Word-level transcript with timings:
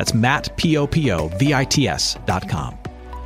That's 0.00 0.14
Matt, 0.14 0.56
P-O-P-O-V-I-T-S 0.56 2.16
dot 2.24 2.48
com. 2.48 2.78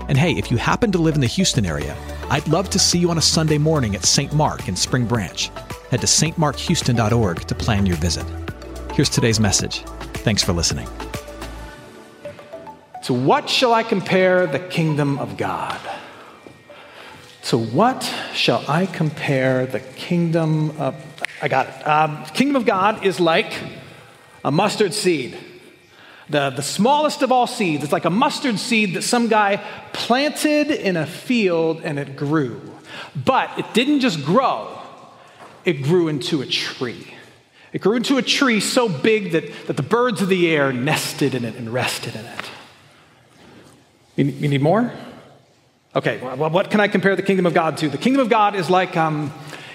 And 0.08 0.18
hey, 0.18 0.32
if 0.32 0.50
you 0.50 0.56
happen 0.56 0.90
to 0.90 0.98
live 0.98 1.14
in 1.14 1.20
the 1.20 1.28
Houston 1.28 1.64
area, 1.64 1.96
I'd 2.30 2.48
love 2.48 2.68
to 2.70 2.80
see 2.80 2.98
you 2.98 3.10
on 3.10 3.16
a 3.16 3.22
Sunday 3.22 3.58
morning 3.58 3.94
at 3.94 4.04
St. 4.04 4.32
Mark 4.32 4.66
in 4.66 4.74
Spring 4.74 5.06
Branch. 5.06 5.52
Head 5.92 6.00
to 6.00 6.08
stmarkhouston.org 6.08 7.42
to 7.42 7.54
plan 7.54 7.86
your 7.86 7.94
visit. 7.98 8.26
Here's 8.92 9.08
today's 9.08 9.38
message. 9.38 9.84
Thanks 10.24 10.42
for 10.42 10.52
listening. 10.52 10.88
To 13.04 13.14
what 13.14 13.48
shall 13.48 13.72
I 13.72 13.84
compare 13.84 14.48
the 14.48 14.58
kingdom 14.58 15.20
of 15.20 15.36
God? 15.36 15.80
To 17.44 17.56
what 17.56 18.02
shall 18.32 18.64
I 18.66 18.86
compare 18.86 19.66
the 19.66 19.78
kingdom 19.78 20.70
of 20.80 20.96
I 21.40 21.46
got 21.46 21.68
it. 21.68 21.86
Um, 21.86 22.24
kingdom 22.34 22.56
of 22.56 22.66
God 22.66 23.06
is 23.06 23.20
like 23.20 23.52
a 24.44 24.50
mustard 24.50 24.92
seed. 24.92 25.38
The, 26.28 26.50
the 26.50 26.62
smallest 26.62 27.22
of 27.22 27.30
all 27.30 27.46
seeds. 27.46 27.84
It's 27.84 27.92
like 27.92 28.06
a 28.06 28.10
mustard 28.10 28.58
seed 28.58 28.94
that 28.94 29.02
some 29.02 29.28
guy 29.28 29.62
planted 29.92 30.70
in 30.70 30.96
a 30.96 31.06
field 31.06 31.82
and 31.82 31.98
it 31.98 32.16
grew. 32.16 32.60
But 33.14 33.58
it 33.58 33.66
didn't 33.74 34.00
just 34.00 34.24
grow, 34.24 34.78
it 35.64 35.82
grew 35.82 36.08
into 36.08 36.42
a 36.42 36.46
tree. 36.46 37.06
It 37.72 37.80
grew 37.80 37.96
into 37.96 38.18
a 38.18 38.22
tree 38.22 38.60
so 38.60 38.88
big 38.88 39.32
that, 39.32 39.66
that 39.66 39.76
the 39.76 39.82
birds 39.82 40.22
of 40.22 40.28
the 40.28 40.48
air 40.48 40.72
nested 40.72 41.34
in 41.34 41.44
it 41.44 41.56
and 41.56 41.72
rested 41.72 42.14
in 42.14 42.24
it. 42.24 42.50
You, 44.16 44.24
you 44.26 44.48
need 44.48 44.62
more? 44.62 44.92
Okay, 45.96 46.20
well, 46.20 46.50
what 46.50 46.70
can 46.70 46.80
I 46.80 46.88
compare 46.88 47.16
the 47.16 47.22
kingdom 47.22 47.46
of 47.46 47.54
God 47.54 47.76
to? 47.78 47.88
The 47.88 47.98
kingdom 47.98 48.20
of 48.20 48.28
God 48.28 48.54
is 48.54 48.70
like, 48.70 48.96
um, 48.96 49.32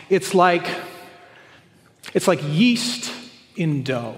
it's 0.09 0.33
like, 0.33 0.67
it's 2.13 2.27
like 2.27 2.39
yeast 2.43 3.11
in 3.55 3.83
dough. 3.83 4.15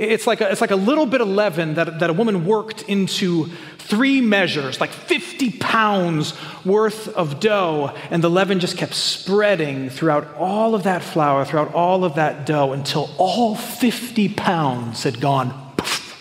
It's 0.00 0.26
like 0.26 0.40
a, 0.40 0.50
it's 0.50 0.62
like 0.62 0.70
a 0.70 0.76
little 0.76 1.04
bit 1.04 1.20
of 1.20 1.28
leaven 1.28 1.74
that, 1.74 1.98
that 1.98 2.08
a 2.08 2.14
woman 2.14 2.46
worked 2.46 2.80
into 2.82 3.50
three 3.76 4.22
measures, 4.22 4.80
like 4.80 4.88
50 4.88 5.50
pounds 5.58 6.32
worth 6.64 7.06
of 7.08 7.38
dough, 7.38 7.94
and 8.10 8.24
the 8.24 8.30
leaven 8.30 8.60
just 8.60 8.78
kept 8.78 8.94
spreading 8.94 9.90
throughout 9.90 10.34
all 10.36 10.74
of 10.74 10.84
that 10.84 11.02
flour, 11.02 11.44
throughout 11.44 11.74
all 11.74 12.02
of 12.04 12.14
that 12.14 12.46
dough, 12.46 12.72
until 12.72 13.10
all 13.18 13.54
50 13.54 14.30
pounds 14.30 15.02
had 15.02 15.20
gone 15.20 15.52
poof, 15.76 16.18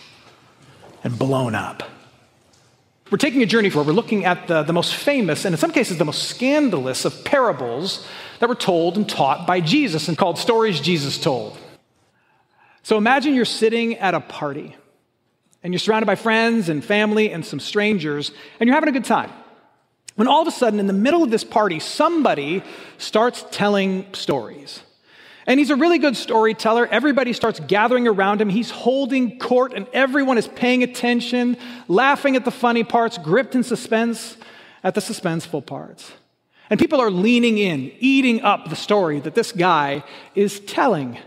and 1.06 1.18
blown 1.18 1.56
up. 1.56 1.84
We're 3.10 3.18
taking 3.18 3.44
a 3.44 3.46
journey 3.46 3.70
for 3.70 3.78
where 3.78 3.88
we're 3.88 3.94
looking 3.94 4.26
at 4.26 4.50
the, 4.50 4.64
the 4.64 4.74
most 4.74 4.94
famous, 4.94 5.46
and 5.46 5.54
in 5.54 5.58
some 5.58 5.72
cases, 5.72 5.98
the 5.98 6.04
most 6.04 6.24
scandalous 6.24 7.06
of 7.06 7.24
parables 7.24 8.06
that 8.40 8.50
were 8.50 8.56
told 8.56 8.98
and 8.98 9.08
taught 9.08 9.48
by 9.48 9.62
Jesus 9.62 10.10
and 10.10 10.18
called 10.18 10.38
Stories 10.38 10.82
Jesus 10.82 11.18
Told. 11.18 11.58
So 12.90 12.98
imagine 12.98 13.36
you're 13.36 13.46
sitting 13.46 13.98
at 13.98 14.16
a 14.16 14.20
party 14.20 14.76
and 15.62 15.72
you're 15.72 15.80
surrounded 15.80 16.08
by 16.08 16.16
friends 16.16 16.70
and 16.70 16.84
family 16.84 17.32
and 17.32 17.46
some 17.46 17.60
strangers, 17.60 18.32
and 18.60 18.68
you're 18.68 18.74
having 18.74 18.90
a 18.90 18.92
good 18.92 19.06
time. 19.06 19.30
When 20.16 20.28
all 20.28 20.42
of 20.42 20.48
a 20.48 20.52
sudden, 20.52 20.80
in 20.80 20.88
the 20.88 20.94
middle 20.94 21.22
of 21.22 21.30
this 21.30 21.44
party, 21.44 21.80
somebody 21.80 22.64
starts 22.98 23.46
telling 23.52 24.12
stories. 24.14 24.82
And 25.46 25.60
he's 25.60 25.70
a 25.70 25.76
really 25.76 26.00
good 26.00 26.18
storyteller. 26.18 26.88
Everybody 26.88 27.32
starts 27.34 27.60
gathering 27.60 28.08
around 28.08 28.42
him. 28.42 28.50
He's 28.50 28.72
holding 28.72 29.38
court, 29.38 29.74
and 29.76 29.86
everyone 29.94 30.40
is 30.40 30.48
paying 30.48 30.82
attention, 30.82 31.58
laughing 31.88 32.36
at 32.36 32.44
the 32.44 32.50
funny 32.50 32.84
parts, 32.84 33.20
gripped 33.20 33.54
in 33.54 33.62
suspense 33.62 34.36
at 34.84 34.96
the 34.96 35.02
suspenseful 35.02 35.64
parts. 35.64 36.12
And 36.72 36.80
people 36.80 37.00
are 37.00 37.12
leaning 37.12 37.60
in, 37.60 37.92
eating 38.00 38.42
up 38.42 38.68
the 38.68 38.76
story 38.76 39.20
that 39.20 39.36
this 39.36 39.52
guy 39.52 40.04
is 40.34 40.60
telling. 40.62 41.20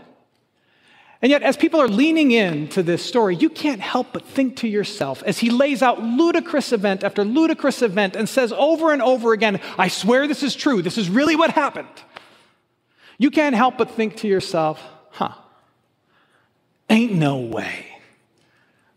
And 1.23 1.29
yet, 1.29 1.41
as 1.41 1.55
people 1.55 1.81
are 1.81 1.87
leaning 1.87 2.31
in 2.31 2.67
to 2.69 2.83
this 2.83 3.03
story, 3.03 3.37
you 3.37 3.49
can't 3.49 3.79
help 3.79 4.11
but 4.11 4.25
think 4.25 4.57
to 4.57 4.67
yourself 4.67 5.23
as 5.23 5.39
he 5.39 5.49
lays 5.49 5.81
out 5.81 6.03
ludicrous 6.03 6.73
event 6.73 7.01
after 7.01 7.23
ludicrous 7.23 7.81
event 7.81 8.17
and 8.17 8.27
says 8.27 8.51
over 8.51 8.91
and 8.91 9.01
over 9.01 9.31
again, 9.31 9.61
I 9.77 9.87
swear 9.87 10.27
this 10.27 10.43
is 10.43 10.53
true, 10.53 10.81
this 10.81 10.97
is 10.97 11.09
really 11.09 11.37
what 11.37 11.51
happened. 11.51 11.87
You 13.17 13.31
can't 13.31 13.55
help 13.55 13.77
but 13.77 13.91
think 13.91 14.17
to 14.17 14.27
yourself, 14.27 14.83
huh, 15.11 15.33
ain't 16.89 17.13
no 17.13 17.39
way 17.39 17.85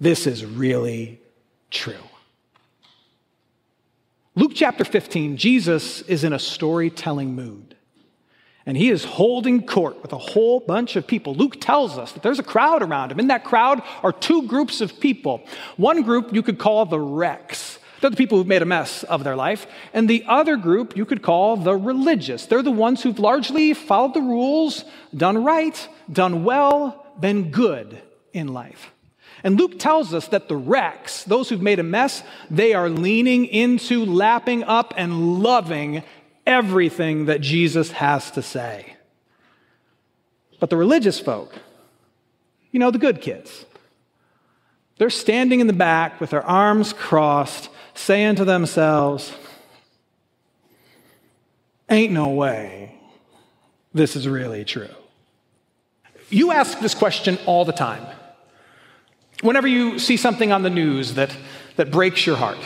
this 0.00 0.26
is 0.26 0.44
really 0.44 1.20
true. 1.70 1.94
Luke 4.34 4.52
chapter 4.54 4.84
15, 4.84 5.36
Jesus 5.36 6.02
is 6.02 6.24
in 6.24 6.32
a 6.32 6.38
storytelling 6.38 7.34
mood. 7.34 7.65
And 8.66 8.76
he 8.76 8.90
is 8.90 9.04
holding 9.04 9.64
court 9.64 10.02
with 10.02 10.12
a 10.12 10.18
whole 10.18 10.58
bunch 10.58 10.96
of 10.96 11.06
people. 11.06 11.36
Luke 11.36 11.60
tells 11.60 11.96
us 11.96 12.10
that 12.12 12.24
there's 12.24 12.40
a 12.40 12.44
crowd 12.44 12.82
around 12.82 13.12
him. 13.12 13.20
In 13.20 13.28
that 13.28 13.44
crowd 13.44 13.80
are 14.02 14.12
two 14.12 14.42
groups 14.48 14.80
of 14.80 14.98
people. 14.98 15.46
One 15.76 16.02
group 16.02 16.34
you 16.34 16.42
could 16.42 16.58
call 16.58 16.84
the 16.84 16.98
wrecks. 16.98 17.78
They're 18.00 18.10
the 18.10 18.16
people 18.16 18.38
who've 18.38 18.46
made 18.46 18.62
a 18.62 18.66
mess 18.66 19.04
of 19.04 19.22
their 19.22 19.36
life. 19.36 19.68
And 19.94 20.10
the 20.10 20.24
other 20.26 20.56
group 20.56 20.96
you 20.96 21.04
could 21.04 21.22
call 21.22 21.56
the 21.56 21.76
religious. 21.76 22.46
They're 22.46 22.62
the 22.62 22.72
ones 22.72 23.02
who've 23.02 23.18
largely 23.18 23.72
followed 23.72 24.14
the 24.14 24.20
rules, 24.20 24.84
done 25.16 25.44
right, 25.44 25.88
done 26.12 26.42
well, 26.42 27.06
been 27.20 27.50
good 27.52 28.02
in 28.32 28.48
life. 28.48 28.92
And 29.44 29.56
Luke 29.56 29.78
tells 29.78 30.12
us 30.12 30.28
that 30.28 30.48
the 30.48 30.56
wrecks, 30.56 31.22
those 31.24 31.48
who've 31.48 31.62
made 31.62 31.78
a 31.78 31.84
mess, 31.84 32.22
they 32.50 32.74
are 32.74 32.88
leaning 32.88 33.44
into, 33.46 34.04
lapping 34.04 34.64
up, 34.64 34.92
and 34.96 35.40
loving 35.40 36.02
everything 36.46 37.26
that 37.26 37.40
Jesus 37.40 37.90
has 37.92 38.30
to 38.32 38.42
say. 38.42 38.96
But 40.60 40.70
the 40.70 40.76
religious 40.76 41.20
folk, 41.20 41.54
you 42.70 42.80
know, 42.80 42.90
the 42.90 42.98
good 42.98 43.20
kids, 43.20 43.66
they're 44.98 45.10
standing 45.10 45.60
in 45.60 45.66
the 45.66 45.72
back 45.72 46.20
with 46.20 46.30
their 46.30 46.44
arms 46.44 46.92
crossed, 46.92 47.68
saying 47.94 48.36
to 48.36 48.44
themselves, 48.44 49.32
Ain't 51.88 52.12
no 52.12 52.30
way 52.30 52.98
this 53.94 54.16
is 54.16 54.26
really 54.26 54.64
true. 54.64 54.88
You 56.28 56.52
ask 56.52 56.80
this 56.80 56.94
question 56.94 57.38
all 57.46 57.64
the 57.64 57.72
time. 57.72 58.04
Whenever 59.42 59.68
you 59.68 59.98
see 59.98 60.16
something 60.16 60.50
on 60.50 60.62
the 60.62 60.70
news 60.70 61.14
that, 61.14 61.36
that 61.76 61.90
breaks 61.90 62.26
your 62.26 62.36
heart, 62.36 62.58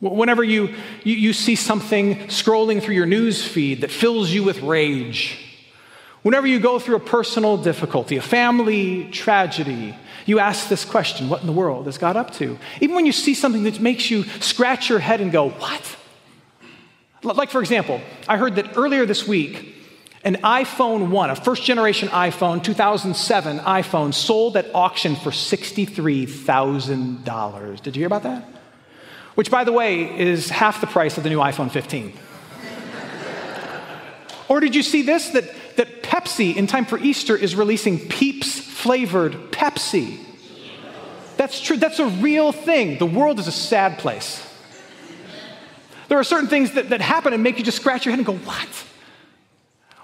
whenever 0.00 0.42
you, 0.42 0.74
you, 1.04 1.14
you 1.14 1.32
see 1.32 1.54
something 1.54 2.16
scrolling 2.26 2.82
through 2.82 2.94
your 2.94 3.06
news 3.06 3.46
feed 3.46 3.82
that 3.82 3.90
fills 3.90 4.30
you 4.30 4.42
with 4.42 4.62
rage, 4.62 5.38
whenever 6.22 6.46
you 6.46 6.58
go 6.58 6.78
through 6.78 6.96
a 6.96 7.00
personal 7.00 7.58
difficulty, 7.58 8.16
a 8.16 8.22
family 8.22 9.10
tragedy, 9.10 9.94
you 10.26 10.38
ask 10.38 10.68
this 10.68 10.84
question 10.84 11.28
what 11.28 11.40
in 11.40 11.46
the 11.46 11.52
world 11.52 11.88
is 11.88 11.98
God 11.98 12.16
up 12.16 12.30
to? 12.34 12.56
Even 12.80 12.94
when 12.96 13.06
you 13.06 13.12
see 13.12 13.34
something 13.34 13.64
that 13.64 13.80
makes 13.80 14.08
you 14.10 14.22
scratch 14.40 14.88
your 14.88 15.00
head 15.00 15.20
and 15.20 15.32
go, 15.32 15.50
what? 15.50 15.96
Like, 17.22 17.50
for 17.50 17.60
example, 17.60 18.00
I 18.26 18.38
heard 18.38 18.56
that 18.56 18.78
earlier 18.78 19.04
this 19.04 19.28
week, 19.28 19.74
an 20.24 20.36
iPhone 20.36 21.10
1, 21.10 21.30
a 21.30 21.36
first 21.36 21.64
generation 21.64 22.08
iPhone, 22.08 22.62
2007 22.62 23.58
iPhone, 23.58 24.14
sold 24.14 24.56
at 24.56 24.74
auction 24.74 25.16
for 25.16 25.30
$63,000. 25.30 27.82
Did 27.82 27.96
you 27.96 28.00
hear 28.00 28.06
about 28.06 28.22
that? 28.22 28.59
Which, 29.34 29.50
by 29.50 29.64
the 29.64 29.72
way, 29.72 30.18
is 30.18 30.50
half 30.50 30.80
the 30.80 30.86
price 30.86 31.16
of 31.16 31.24
the 31.24 31.30
new 31.30 31.38
iPhone 31.38 31.70
15. 31.70 32.12
or 34.48 34.60
did 34.60 34.74
you 34.74 34.82
see 34.82 35.02
this? 35.02 35.28
That, 35.30 35.44
that 35.76 36.02
Pepsi, 36.02 36.56
in 36.56 36.66
time 36.66 36.84
for 36.84 36.98
Easter, 36.98 37.36
is 37.36 37.54
releasing 37.54 37.98
Peeps 37.98 38.58
flavored 38.58 39.32
Pepsi. 39.52 40.18
That's 41.36 41.60
true. 41.60 41.76
That's 41.76 41.98
a 41.98 42.06
real 42.06 42.52
thing. 42.52 42.98
The 42.98 43.06
world 43.06 43.38
is 43.38 43.46
a 43.46 43.52
sad 43.52 43.98
place. 43.98 44.46
There 46.08 46.18
are 46.18 46.24
certain 46.24 46.48
things 46.48 46.72
that, 46.72 46.90
that 46.90 47.00
happen 47.00 47.32
and 47.32 47.42
make 47.42 47.56
you 47.56 47.64
just 47.64 47.80
scratch 47.80 48.04
your 48.04 48.10
head 48.10 48.18
and 48.18 48.26
go, 48.26 48.36
What? 48.36 48.68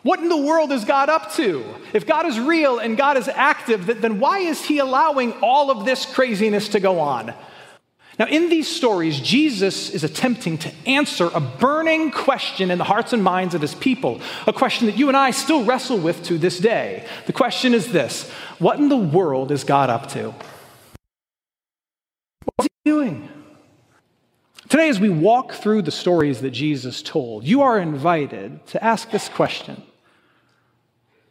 What 0.06 0.20
in 0.20 0.28
the 0.28 0.36
world 0.36 0.70
is 0.70 0.84
God 0.84 1.08
up 1.08 1.32
to? 1.32 1.64
If 1.92 2.06
God 2.06 2.26
is 2.26 2.38
real 2.38 2.78
and 2.78 2.96
God 2.96 3.16
is 3.16 3.26
active, 3.26 4.00
then 4.00 4.20
why 4.20 4.38
is 4.38 4.64
He 4.64 4.78
allowing 4.78 5.32
all 5.42 5.68
of 5.68 5.84
this 5.84 6.06
craziness 6.06 6.68
to 6.68 6.80
go 6.80 7.00
on? 7.00 7.34
Now, 8.18 8.26
in 8.26 8.48
these 8.48 8.66
stories, 8.66 9.20
Jesus 9.20 9.90
is 9.90 10.02
attempting 10.02 10.56
to 10.58 10.72
answer 10.86 11.30
a 11.34 11.40
burning 11.40 12.10
question 12.10 12.70
in 12.70 12.78
the 12.78 12.84
hearts 12.84 13.12
and 13.12 13.22
minds 13.22 13.54
of 13.54 13.60
his 13.60 13.74
people, 13.74 14.22
a 14.46 14.54
question 14.54 14.86
that 14.86 14.96
you 14.96 15.08
and 15.08 15.16
I 15.16 15.32
still 15.32 15.64
wrestle 15.64 15.98
with 15.98 16.22
to 16.24 16.38
this 16.38 16.58
day. 16.58 17.06
The 17.26 17.34
question 17.34 17.74
is 17.74 17.92
this 17.92 18.30
What 18.58 18.78
in 18.78 18.88
the 18.88 18.96
world 18.96 19.50
is 19.50 19.64
God 19.64 19.90
up 19.90 20.08
to? 20.10 20.34
What's 22.54 22.68
he 22.84 22.90
doing? 22.90 23.28
Today, 24.70 24.88
as 24.88 24.98
we 24.98 25.10
walk 25.10 25.52
through 25.52 25.82
the 25.82 25.90
stories 25.90 26.40
that 26.40 26.50
Jesus 26.50 27.02
told, 27.02 27.44
you 27.44 27.62
are 27.62 27.78
invited 27.78 28.66
to 28.68 28.82
ask 28.82 29.10
this 29.10 29.28
question 29.28 29.82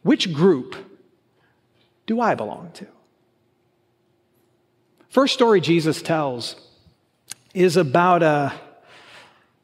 Which 0.04 0.32
group 0.32 0.76
do 2.06 2.22
I 2.22 2.36
belong 2.36 2.70
to? 2.76 2.86
First 5.10 5.34
story 5.34 5.62
Jesus 5.62 6.04
tells 6.04 6.56
is 7.56 7.78
about 7.78 8.22
a, 8.22 8.54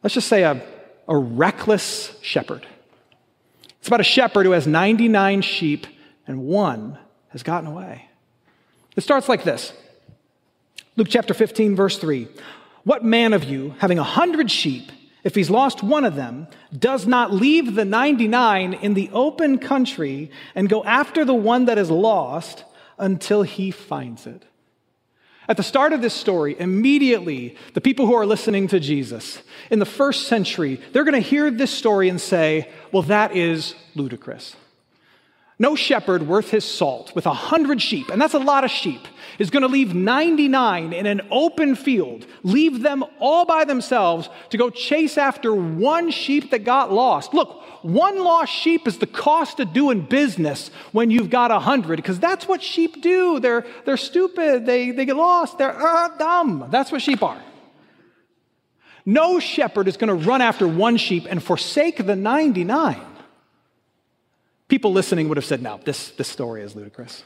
let's 0.02 0.16
just 0.16 0.28
say, 0.28 0.44
a, 0.44 0.62
a 1.08 1.16
reckless 1.16 2.16
shepherd. 2.22 2.66
It's 3.80 3.88
about 3.88 4.00
a 4.00 4.06
shepherd 4.06 4.46
who 4.46 4.54
has 4.54 4.66
99 4.66 5.42
sheep 5.42 5.86
and 6.26 6.46
one 6.46 6.98
has 7.30 7.44
gotten 7.44 7.68
away. 7.68 8.08
It 8.96 9.02
starts 9.02 9.28
like 9.28 9.44
this 9.44 9.74
Luke 10.96 11.08
chapter 11.10 11.34
15, 11.34 11.76
verse 11.76 11.98
3. 11.98 12.28
What 12.84 13.04
man 13.04 13.34
of 13.34 13.44
you, 13.44 13.76
having 13.80 14.00
a 14.00 14.04
hundred 14.04 14.50
sheep, 14.50 14.92
if 15.24 15.36
he's 15.36 15.50
lost 15.50 15.84
one 15.84 16.06
of 16.06 16.16
them, 16.16 16.48
does 16.78 17.06
not 17.06 17.32
leave 17.32 17.76
the 17.76 17.86
99 17.86 18.74
in 18.74 18.94
the 18.94 19.10
open 19.14 19.60
country 19.60 20.32
and 20.56 20.68
go 20.68 20.84
after 20.84 21.26
the 21.26 21.34
one 21.34 21.66
that 21.66 21.78
is 21.78 21.92
lost 21.92 22.64
until 22.98 23.44
he 23.44 23.70
finds 23.70 24.26
it? 24.26 24.44
At 25.48 25.58
the 25.58 25.64
start 25.64 25.92
of 25.92 26.02
this 26.02 26.14
story, 26.14 26.56
immediately, 26.60 27.56
the 27.74 27.82
people 27.82 28.06
who 28.06 28.14
are 28.14 28.26
listening 28.26 28.68
to 28.70 28.80
Jesus 28.80 29.42
in 29.70 29.80
the 29.80 29.86
first 29.86 30.28
century, 30.28 30.80
they're 30.92 31.04
going 31.04 31.22
to 31.22 31.28
hear 31.28 31.50
this 31.50 31.72
story 31.72 32.10
and 32.10 32.22
say, 32.22 32.70
well, 32.92 33.04
that 33.04 33.36
is 33.36 33.76
ludicrous. 33.96 34.56
No 35.62 35.76
shepherd 35.76 36.28
worth 36.28 36.50
his 36.50 36.66
salt 36.66 37.14
with 37.14 37.28
a 37.28 37.36
hundred 37.36 37.84
sheep, 37.84 38.10
and 38.10 38.20
that's 38.20 38.34
a 38.34 38.40
lot 38.40 38.64
of 38.64 38.72
sheep, 38.72 39.02
is 39.38 39.52
going 39.52 39.62
to 39.62 39.68
leave 39.68 39.94
99 39.94 40.92
in 40.92 41.06
an 41.06 41.22
open 41.30 41.76
field, 41.76 42.26
leave 42.42 42.82
them 42.82 43.06
all 43.20 43.46
by 43.46 43.64
themselves 43.64 44.28
to 44.50 44.58
go 44.58 44.72
chase 44.72 45.20
after 45.20 45.54
one 45.54 46.10
sheep 46.10 46.50
that 46.50 46.64
got 46.64 46.92
lost. 46.92 47.36
Look, 47.36 47.62
one 47.84 48.24
lost 48.24 48.52
sheep 48.52 48.88
is 48.88 48.98
the 48.98 49.06
cost 49.06 49.60
of 49.60 49.72
doing 49.72 50.02
business 50.02 50.72
when 50.94 51.12
you've 51.12 51.30
got 51.30 51.52
a 51.52 51.60
hundred, 51.60 51.98
because 51.98 52.20
that's 52.20 52.48
what 52.48 52.64
sheep 52.64 53.00
do. 53.00 53.40
They're, 53.40 53.64
they're 53.86 53.98
stupid, 53.98 54.66
they, 54.66 54.90
they 54.90 55.06
get 55.06 55.16
lost, 55.16 55.60
they're 55.60 55.80
uh, 55.80 56.18
dumb. 56.18 56.70
That's 56.72 56.92
what 56.92 57.04
sheep 57.04 57.22
are. 57.22 57.40
No 59.06 59.40
shepherd 59.40 59.88
is 59.88 59.96
going 59.96 60.08
to 60.08 60.28
run 60.28 60.42
after 60.42 60.68
one 60.68 60.98
sheep 60.98 61.28
and 61.30 61.42
forsake 61.44 62.04
the 62.04 62.16
99. 62.16 63.11
People 64.72 64.94
listening 64.94 65.28
would 65.28 65.36
have 65.36 65.44
said, 65.44 65.62
no, 65.62 65.82
this, 65.84 66.12
this 66.12 66.30
story 66.30 66.62
is 66.62 66.78
ludicrous. 66.78 67.26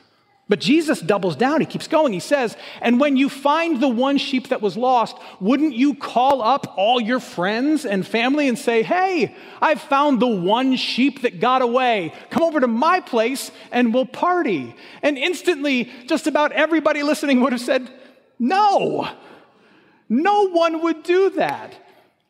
But 0.49 0.59
Jesus 0.59 0.99
doubles 0.99 1.35
down. 1.35 1.61
He 1.61 1.67
keeps 1.67 1.87
going. 1.87 2.11
He 2.11 2.19
says, 2.19 2.57
And 2.81 2.99
when 2.99 3.17
you 3.17 3.29
find 3.29 3.79
the 3.79 3.87
one 3.87 4.17
sheep 4.17 4.47
that 4.47 4.63
was 4.63 4.75
lost, 4.75 5.15
wouldn't 5.39 5.75
you 5.75 5.93
call 5.93 6.41
up 6.41 6.73
all 6.75 6.99
your 6.99 7.19
friends 7.19 7.85
and 7.85 8.05
family 8.05 8.47
and 8.47 8.57
say, 8.57 8.81
Hey, 8.81 9.35
I've 9.61 9.79
found 9.79 10.19
the 10.19 10.27
one 10.27 10.75
sheep 10.75 11.21
that 11.21 11.39
got 11.39 11.61
away. 11.61 12.13
Come 12.31 12.41
over 12.41 12.59
to 12.59 12.67
my 12.67 12.99
place 12.99 13.51
and 13.71 13.93
we'll 13.93 14.07
party. 14.07 14.75
And 15.03 15.15
instantly, 15.15 15.91
just 16.07 16.25
about 16.25 16.51
everybody 16.51 17.03
listening 17.03 17.41
would 17.41 17.51
have 17.51 17.61
said, 17.61 17.87
No, 18.39 19.07
no 20.09 20.49
one 20.49 20.81
would 20.81 21.03
do 21.03 21.29
that. 21.29 21.75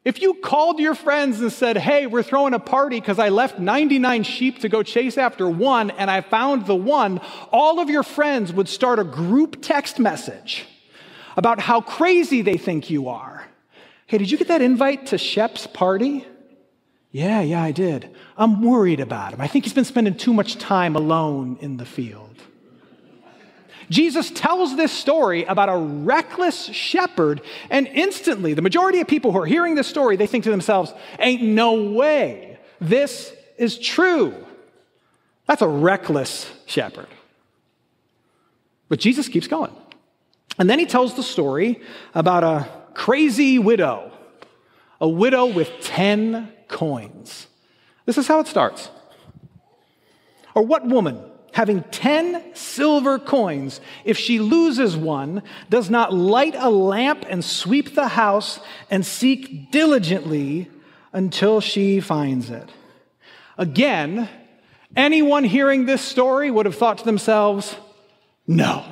If 0.06 0.22
you 0.22 0.36
called 0.36 0.80
your 0.80 0.94
friends 0.94 1.42
and 1.42 1.52
said, 1.52 1.78
Hey, 1.78 2.06
we're 2.06 2.22
throwing 2.22 2.54
a 2.54 2.60
party 2.60 3.00
because 3.00 3.18
I 3.18 3.30
left 3.30 3.58
99 3.58 4.22
sheep 4.22 4.60
to 4.60 4.70
go 4.70 4.84
chase 4.84 5.18
after 5.18 5.50
one 5.50 5.90
and 5.90 6.12
I 6.12 6.22
found 6.22 6.68
the 6.68 6.76
one, 6.76 7.20
all 7.52 7.80
of 7.80 7.90
your 7.90 8.04
friends 8.04 8.54
would 8.54 8.70
start 8.70 9.00
a 9.00 9.04
group 9.04 9.64
text 9.64 9.98
message 9.98 10.66
about 11.36 11.60
how 11.60 11.82
crazy 11.82 12.44
they 12.44 12.58
think 12.58 12.92
you 12.92 13.10
are. 13.10 13.48
Hey, 14.06 14.20
did 14.20 14.30
you 14.30 14.38
get 14.38 14.50
that 14.50 14.62
invite 14.62 15.08
to 15.08 15.18
Shep's 15.18 15.66
party? 15.66 16.26
Yeah, 17.12 17.42
yeah, 17.42 17.64
I 17.64 17.72
did. 17.72 18.16
I'm 18.38 18.62
worried 18.62 19.00
about 19.00 19.34
him. 19.34 19.42
I 19.42 19.48
think 19.48 19.66
he's 19.66 19.74
been 19.74 19.86
spending 19.86 20.16
too 20.16 20.34
much 20.34 20.58
time 20.58 20.96
alone 20.96 21.58
in 21.62 21.78
the 21.78 21.86
field. 21.86 22.36
Jesus 23.90 24.32
tells 24.32 24.76
this 24.76 24.92
story 24.92 25.44
about 25.44 25.70
a 25.70 25.78
reckless 25.78 26.66
shepherd, 26.66 27.42
and 27.70 27.88
instantly, 27.88 28.54
the 28.54 28.62
majority 28.62 29.00
of 29.00 29.08
people 29.08 29.32
who 29.32 29.40
are 29.40 29.46
hearing 29.46 29.76
this 29.76 29.88
story, 29.88 30.16
they 30.16 30.28
think 30.28 30.44
to 30.46 30.52
themselves, 30.52 30.94
Ain't 31.20 31.44
no 31.44 31.92
way 31.92 32.56
this 32.80 33.34
is 33.58 33.78
true. 33.80 34.34
That's 35.48 35.62
a 35.62 35.68
reckless 35.68 36.52
shepherd. 36.66 37.08
But 38.90 39.00
Jesus 39.00 39.28
keeps 39.28 39.48
going. 39.48 39.72
And 40.58 40.70
then 40.70 40.80
he 40.80 40.86
tells 40.86 41.16
the 41.16 41.24
story 41.24 41.82
about 42.14 42.44
a 42.44 42.68
crazy 42.94 43.60
widow, 43.60 44.12
a 45.02 45.08
widow 45.08 45.46
with 45.46 45.70
10 45.82 46.52
coins. 46.68 47.48
This 48.06 48.18
is 48.18 48.28
how 48.28 48.40
it 48.40 48.48
starts. 48.48 48.90
Or 50.54 50.64
what 50.64 50.86
woman? 50.86 51.22
Having 51.56 51.82
10 51.84 52.54
silver 52.54 53.18
coins, 53.18 53.80
if 54.04 54.18
she 54.18 54.40
loses 54.40 54.98
one, 54.98 55.42
does 55.70 55.90
not 55.90 56.14
light 56.14 56.54
a 56.58 56.70
lamp 56.70 57.26
and 57.30 57.46
sweep 57.46 57.96
the 57.96 58.10
house 58.10 58.60
and 58.92 59.06
seek 59.06 59.72
diligently 59.72 60.70
until 61.14 61.62
she 61.62 62.02
finds 62.02 62.50
it. 62.50 62.70
Again, 63.58 64.28
anyone 64.98 65.46
hearing 65.46 65.86
this 65.86 66.02
story 66.02 66.52
would 66.52 66.66
have 66.66 66.76
thought 66.76 66.98
to 66.98 67.06
themselves, 67.06 67.74
no. 68.46 68.84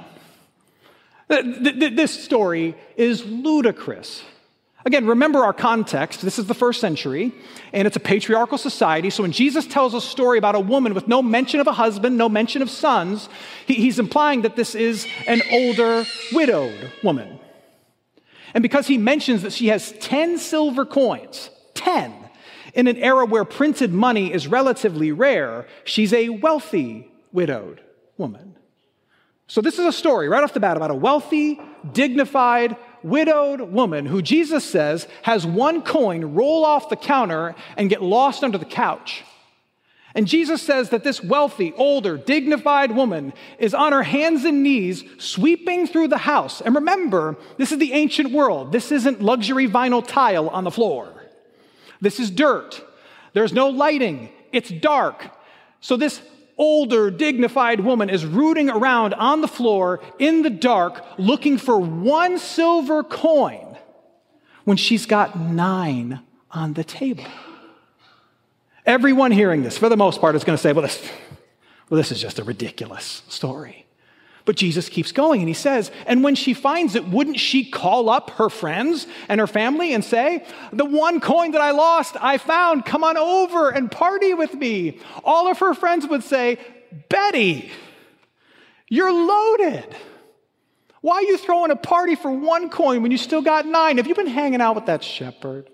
This 1.27 2.24
story 2.24 2.75
is 2.95 3.25
ludicrous. 3.25 4.24
Again, 4.85 5.07
remember 5.07 5.39
our 5.39 5.53
context. 5.53 6.21
This 6.21 6.38
is 6.38 6.47
the 6.47 6.53
first 6.53 6.81
century, 6.81 7.33
and 7.71 7.88
it's 7.88 7.95
a 7.95 8.01
patriarchal 8.01 8.57
society. 8.57 9.09
So 9.09 9.24
when 9.24 9.31
Jesus 9.31 9.65
tells 9.65 9.94
a 9.94 10.01
story 10.01 10.38
about 10.38 10.56
a 10.56 10.59
woman 10.59 10.94
with 10.94 11.07
no 11.07 11.21
mention 11.21 11.62
of 11.62 11.68
a 11.68 11.71
husband, 11.71 12.18
no 12.18 12.27
mention 12.27 12.62
of 12.62 12.69
sons, 12.69 13.30
he, 13.65 13.75
he's 13.75 13.97
implying 13.97 14.41
that 14.41 14.57
this 14.57 14.75
is 14.75 15.07
an 15.25 15.41
older, 15.51 16.06
widowed 16.33 16.91
woman. 17.01 17.39
And 18.53 18.62
because 18.62 18.85
he 18.88 18.97
mentions 18.97 19.41
that 19.44 19.53
she 19.53 19.68
has 19.68 19.94
10 20.00 20.38
silver 20.38 20.86
coins, 20.86 21.50
10, 21.75 22.13
in 22.74 22.88
an 22.88 22.97
era 22.97 23.25
where 23.25 23.45
printed 23.45 23.94
money 23.94 24.33
is 24.33 24.47
relatively 24.47 25.12
rare, 25.12 25.65
she's 25.86 26.12
a 26.12 26.29
wealthy, 26.29 27.09
widowed 27.31 27.81
woman. 28.18 28.56
So 29.47 29.62
this 29.62 29.79
is 29.79 29.86
a 29.86 29.91
story 29.91 30.27
right 30.29 30.44
off 30.44 30.53
the 30.53 30.59
bat 30.59 30.77
about 30.77 30.91
a 30.91 30.95
wealthy, 30.95 31.59
dignified, 31.91 32.75
widowed 33.03 33.61
woman 33.61 34.05
who 34.05 34.22
Jesus 34.22 34.63
says 34.63 35.07
has 35.24 35.45
one 35.45 35.81
coin 35.81 36.33
roll 36.33 36.65
off 36.65 36.89
the 36.89 36.95
counter 36.95 37.55
and 37.77 37.89
get 37.89 38.01
lost 38.01 38.43
under 38.43 38.57
the 38.57 38.65
couch. 38.65 39.24
And 40.15 40.27
Jesus 40.27 40.62
says 40.62 40.89
that 40.89 41.03
this 41.03 41.24
wealthy, 41.24 41.74
older, 41.75 42.17
dignified 42.17 42.91
woman 42.91 43.33
is 43.57 43.74
on 43.74 43.93
her 43.93 44.03
hands 44.03 44.45
and 44.45 44.62
knees 44.62 45.03
sweeping 45.17 45.88
through 45.88 46.10
the 46.10 46.19
house. 46.19 46.62
And 46.62 46.75
remember, 46.75 47.36
this 47.57 47.72
is 47.72 47.79
the 47.79 47.93
ancient 47.93 48.31
world. 48.31 48.72
This 48.72 48.91
isn't 48.91 49.22
luxury 49.22 49.67
vinyl 49.67 50.05
tile 50.05 50.50
on 50.50 50.65
the 50.65 50.72
floor. 50.72 51.24
This 52.00 52.19
is 52.19 52.29
dirt. 52.29 52.83
There's 53.33 53.53
no 53.53 53.69
lighting. 53.69 54.29
It's 54.51 54.69
dark. 54.69 55.25
So 55.81 55.98
this 55.98 56.22
older, 56.57 57.10
dignified 57.10 57.79
woman 57.79 58.10
is 58.10 58.25
rooting 58.25 58.69
around 58.69 59.13
on 59.13 59.41
the 59.41 59.48
floor 59.48 60.00
in 60.19 60.41
the 60.41 60.50
dark 60.50 61.03
looking 61.17 61.57
for 61.57 61.77
one 61.77 62.38
silver 62.38 63.03
coin 63.03 63.77
when 64.63 64.77
she's 64.77 65.05
got 65.05 65.39
nine 65.39 66.22
on 66.51 66.74
the 66.74 66.83
table. 66.83 67.25
Everyone 68.86 69.31
hearing 69.31 69.63
this, 69.63 69.77
for 69.77 69.89
the 69.89 69.98
most 69.98 70.19
part, 70.19 70.36
is 70.36 70.43
going 70.43 70.57
to 70.57 70.62
say, 70.62 70.74
well 70.74 70.83
this, 70.83 71.10
well, 71.89 71.98
this 71.98 72.12
is 72.12 72.22
just 72.22 72.39
a 72.39 72.43
ridiculous 72.43 73.24
story. 73.27 73.83
But 74.45 74.57
Jesus 74.57 74.89
keeps 74.89 75.13
going 75.13 75.39
and 75.41 75.47
he 75.47 75.53
says, 75.53 75.89
and 76.05 76.23
when 76.23 76.35
she 76.35 76.53
finds 76.53 76.95
it, 76.95 77.07
wouldn't 77.07 77.39
she 77.39 77.63
call 77.63 78.09
up 78.09 78.31
her 78.31 78.50
friends 78.50 79.07
and 79.29 79.39
her 79.39 79.47
family 79.47 79.93
and 79.93 80.03
say, 80.03 80.45
The 80.73 80.85
one 80.85 81.21
coin 81.21 81.51
that 81.51 81.62
I 81.62 81.71
lost, 81.71 82.17
I 82.19 82.38
found, 82.38 82.85
come 82.85 83.03
on 83.03 83.15
over 83.15 83.69
and 83.69 83.89
party 83.89 84.33
with 84.33 84.53
me? 84.53 85.00
All 85.23 85.47
of 85.47 85.59
her 85.59 85.73
friends 85.73 86.05
would 86.07 86.23
say, 86.23 86.59
Betty, 87.09 87.71
you're 88.89 89.13
loaded. 89.13 89.95
Why 91.00 91.15
are 91.15 91.23
you 91.23 91.38
throwing 91.38 91.71
a 91.71 91.75
party 91.75 92.15
for 92.15 92.31
one 92.31 92.69
coin 92.69 93.01
when 93.01 93.12
you 93.12 93.17
still 93.17 93.41
got 93.41 93.65
nine? 93.65 93.97
Have 93.97 94.07
you 94.07 94.15
been 94.15 94.27
hanging 94.27 94.62
out 94.62 94.75
with 94.75 94.88
that 94.88 95.03
shepherd? 95.03 95.69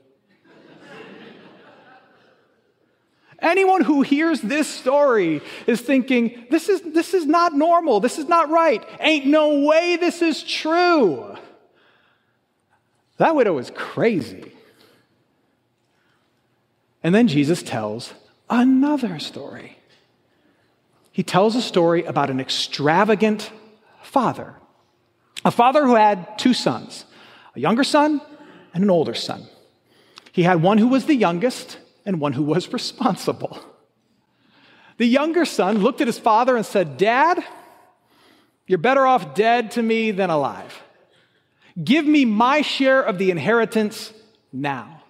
Anyone 3.41 3.83
who 3.83 4.01
hears 4.01 4.41
this 4.41 4.67
story 4.67 5.41
is 5.65 5.81
thinking, 5.81 6.45
this 6.49 6.67
is, 6.67 6.81
this 6.81 7.13
is 7.13 7.25
not 7.25 7.53
normal. 7.53 7.99
This 7.99 8.19
is 8.19 8.27
not 8.27 8.49
right. 8.49 8.83
Ain't 8.99 9.25
no 9.25 9.65
way 9.65 9.97
this 9.97 10.21
is 10.21 10.43
true. 10.43 11.35
That 13.17 13.35
widow 13.35 13.57
is 13.57 13.71
crazy. 13.71 14.51
And 17.03 17.15
then 17.15 17.27
Jesus 17.27 17.63
tells 17.63 18.13
another 18.49 19.19
story. 19.19 19.77
He 21.11 21.23
tells 21.23 21.55
a 21.55 21.61
story 21.61 22.03
about 22.03 22.29
an 22.29 22.39
extravagant 22.39 23.51
father, 24.01 24.55
a 25.43 25.51
father 25.51 25.85
who 25.85 25.95
had 25.95 26.37
two 26.37 26.53
sons, 26.53 27.05
a 27.55 27.59
younger 27.59 27.83
son 27.83 28.21
and 28.73 28.83
an 28.83 28.89
older 28.89 29.13
son. 29.13 29.45
He 30.31 30.43
had 30.43 30.61
one 30.61 30.77
who 30.77 30.87
was 30.87 31.05
the 31.05 31.15
youngest 31.15 31.77
and 32.05 32.19
one 32.19 32.33
who 32.33 32.43
was 32.43 32.73
responsible. 32.73 33.59
The 34.97 35.05
younger 35.05 35.45
son 35.45 35.79
looked 35.79 36.01
at 36.01 36.07
his 36.07 36.19
father 36.19 36.57
and 36.57 36.65
said, 36.65 36.97
Dad, 36.97 37.43
you're 38.67 38.77
better 38.77 39.05
off 39.05 39.33
dead 39.33 39.71
to 39.71 39.81
me 39.81 40.11
than 40.11 40.29
alive. 40.29 40.81
Give 41.81 42.05
me 42.05 42.25
my 42.25 42.61
share 42.61 43.01
of 43.01 43.17
the 43.17 43.31
inheritance 43.31 44.13
now. 44.51 45.03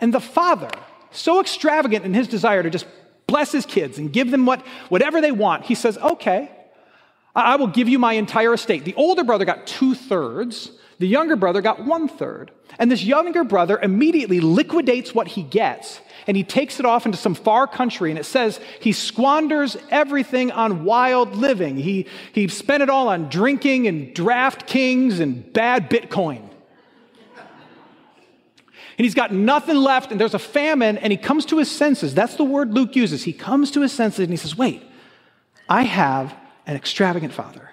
And 0.00 0.12
the 0.12 0.20
father, 0.20 0.70
so 1.10 1.40
extravagant 1.40 2.04
in 2.04 2.14
his 2.14 2.28
desire 2.28 2.62
to 2.62 2.70
just 2.70 2.86
bless 3.26 3.52
his 3.52 3.66
kids 3.66 3.98
and 3.98 4.12
give 4.12 4.30
them 4.30 4.46
what, 4.46 4.60
whatever 4.88 5.20
they 5.20 5.32
want, 5.32 5.64
he 5.64 5.74
says, 5.74 5.96
Okay, 5.98 6.50
I 7.34 7.56
will 7.56 7.68
give 7.68 7.88
you 7.88 7.98
my 7.98 8.14
entire 8.14 8.54
estate. 8.54 8.84
The 8.84 8.94
older 8.94 9.22
brother 9.22 9.44
got 9.44 9.66
two 9.66 9.94
thirds, 9.94 10.72
the 10.98 11.06
younger 11.06 11.36
brother 11.36 11.60
got 11.60 11.84
one 11.84 12.08
third. 12.08 12.50
And 12.78 12.90
this 12.90 13.02
younger 13.02 13.44
brother 13.44 13.78
immediately 13.80 14.40
liquidates 14.40 15.14
what 15.14 15.28
he 15.28 15.42
gets 15.42 16.00
and 16.28 16.36
he 16.36 16.44
takes 16.44 16.78
it 16.78 16.84
off 16.84 17.06
into 17.06 17.16
some 17.16 17.34
far 17.34 17.66
country. 17.66 18.10
And 18.10 18.18
it 18.18 18.26
says 18.26 18.60
he 18.80 18.92
squanders 18.92 19.78
everything 19.90 20.52
on 20.52 20.84
wild 20.84 21.34
living. 21.34 21.76
He, 21.78 22.06
he 22.32 22.46
spent 22.48 22.82
it 22.82 22.90
all 22.90 23.08
on 23.08 23.30
drinking 23.30 23.88
and 23.88 24.14
DraftKings 24.14 25.20
and 25.20 25.50
bad 25.52 25.88
Bitcoin. 25.88 26.42
And 28.98 29.04
he's 29.04 29.14
got 29.14 29.32
nothing 29.32 29.76
left, 29.76 30.10
and 30.10 30.20
there's 30.20 30.34
a 30.34 30.40
famine, 30.40 30.98
and 30.98 31.12
he 31.12 31.16
comes 31.16 31.46
to 31.46 31.58
his 31.58 31.70
senses. 31.70 32.14
That's 32.14 32.34
the 32.34 32.44
word 32.44 32.74
Luke 32.74 32.96
uses. 32.96 33.22
He 33.22 33.32
comes 33.32 33.70
to 33.70 33.80
his 33.80 33.92
senses 33.92 34.20
and 34.20 34.30
he 34.30 34.36
says, 34.36 34.58
Wait, 34.58 34.82
I 35.68 35.84
have 35.84 36.34
an 36.66 36.76
extravagant 36.76 37.32
father. 37.32 37.70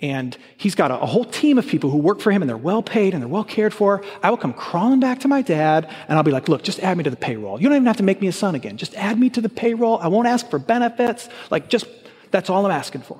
And 0.00 0.36
he's 0.58 0.74
got 0.74 0.90
a, 0.90 1.00
a, 1.00 1.06
whole 1.06 1.24
team 1.24 1.56
of 1.56 1.66
people 1.66 1.88
who 1.88 1.96
work 1.96 2.20
for 2.20 2.30
him 2.30 2.42
and 2.42 2.48
they're 2.48 2.56
well 2.56 2.82
paid 2.82 3.14
and 3.14 3.22
they're 3.22 3.28
well 3.28 3.44
cared 3.44 3.72
for. 3.72 4.04
I 4.22 4.28
will 4.28 4.36
come 4.36 4.52
crawling 4.52 5.00
back 5.00 5.20
to 5.20 5.28
my 5.28 5.40
dad 5.40 5.90
and 6.06 6.18
I'll 6.18 6.22
be 6.22 6.30
like, 6.30 6.50
look, 6.50 6.62
just 6.62 6.80
add 6.80 6.98
me 6.98 7.04
to 7.04 7.10
the 7.10 7.16
payroll. 7.16 7.58
You 7.58 7.68
don't 7.68 7.76
even 7.76 7.86
have 7.86 7.96
to 7.96 8.02
make 8.02 8.20
me 8.20 8.26
a 8.26 8.32
son 8.32 8.54
again. 8.54 8.76
Just 8.76 8.94
add 8.94 9.18
me 9.18 9.30
to 9.30 9.40
the 9.40 9.48
payroll. 9.48 9.98
I 9.98 10.08
won't 10.08 10.28
ask 10.28 10.50
for 10.50 10.58
benefits. 10.58 11.30
Like, 11.50 11.70
just, 11.70 11.86
that's 12.30 12.50
all 12.50 12.66
I'm 12.66 12.72
asking 12.72 13.02
for. 13.02 13.18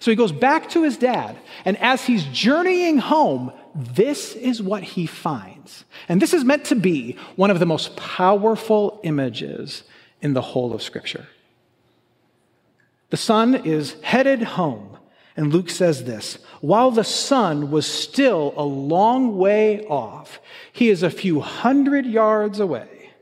So 0.00 0.10
he 0.10 0.16
goes 0.16 0.30
back 0.30 0.68
to 0.70 0.82
his 0.82 0.98
dad. 0.98 1.38
And 1.64 1.78
as 1.78 2.04
he's 2.04 2.24
journeying 2.24 2.98
home, 2.98 3.50
this 3.74 4.34
is 4.34 4.62
what 4.62 4.82
he 4.82 5.06
finds. 5.06 5.84
And 6.10 6.20
this 6.20 6.34
is 6.34 6.44
meant 6.44 6.66
to 6.66 6.76
be 6.76 7.16
one 7.36 7.50
of 7.50 7.58
the 7.58 7.66
most 7.66 7.96
powerful 7.96 9.00
images 9.02 9.82
in 10.20 10.34
the 10.34 10.42
whole 10.42 10.74
of 10.74 10.82
Scripture. 10.82 11.26
The 13.08 13.16
son 13.16 13.54
is 13.54 13.96
headed 14.02 14.42
home 14.42 14.97
and 15.38 15.52
Luke 15.52 15.70
says 15.70 16.02
this 16.02 16.38
While 16.60 16.90
the 16.90 17.04
son 17.04 17.70
was 17.70 17.86
still 17.86 18.52
a 18.56 18.64
long 18.64 19.38
way 19.38 19.86
off, 19.86 20.40
he 20.72 20.88
is 20.88 21.04
a 21.04 21.10
few 21.10 21.40
hundred 21.40 22.06
yards 22.06 22.58
away. 22.58 23.12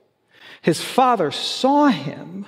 His 0.63 0.83
father 0.83 1.31
saw 1.31 1.89
him, 1.89 2.47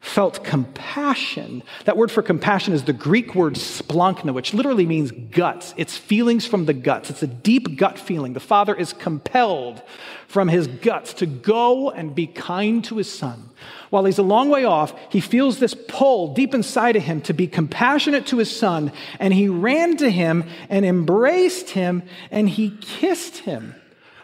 felt 0.00 0.42
compassion. 0.42 1.62
That 1.84 1.96
word 1.96 2.10
for 2.10 2.22
compassion 2.22 2.74
is 2.74 2.84
the 2.84 2.92
Greek 2.92 3.36
word 3.36 3.54
splanchna, 3.54 4.34
which 4.34 4.52
literally 4.52 4.84
means 4.84 5.12
guts. 5.12 5.74
It's 5.76 5.96
feelings 5.96 6.44
from 6.44 6.66
the 6.66 6.74
guts. 6.74 7.08
It's 7.08 7.22
a 7.22 7.28
deep 7.28 7.76
gut 7.76 8.00
feeling. 8.00 8.32
The 8.32 8.40
father 8.40 8.74
is 8.74 8.92
compelled 8.92 9.80
from 10.26 10.48
his 10.48 10.66
guts 10.66 11.14
to 11.14 11.26
go 11.26 11.88
and 11.90 12.16
be 12.16 12.26
kind 12.26 12.84
to 12.86 12.96
his 12.96 13.10
son. 13.16 13.50
While 13.90 14.04
he's 14.04 14.18
a 14.18 14.22
long 14.22 14.50
way 14.50 14.64
off, 14.64 14.94
he 15.10 15.20
feels 15.20 15.58
this 15.58 15.74
pull 15.88 16.34
deep 16.34 16.54
inside 16.54 16.96
of 16.96 17.02
him 17.02 17.22
to 17.22 17.32
be 17.32 17.46
compassionate 17.46 18.26
to 18.26 18.38
his 18.38 18.54
son, 18.54 18.92
and 19.18 19.32
he 19.32 19.48
ran 19.48 19.96
to 19.98 20.10
him 20.10 20.44
and 20.68 20.84
embraced 20.84 21.70
him 21.70 22.02
and 22.30 22.48
he 22.48 22.76
kissed 22.80 23.38
him. 23.38 23.74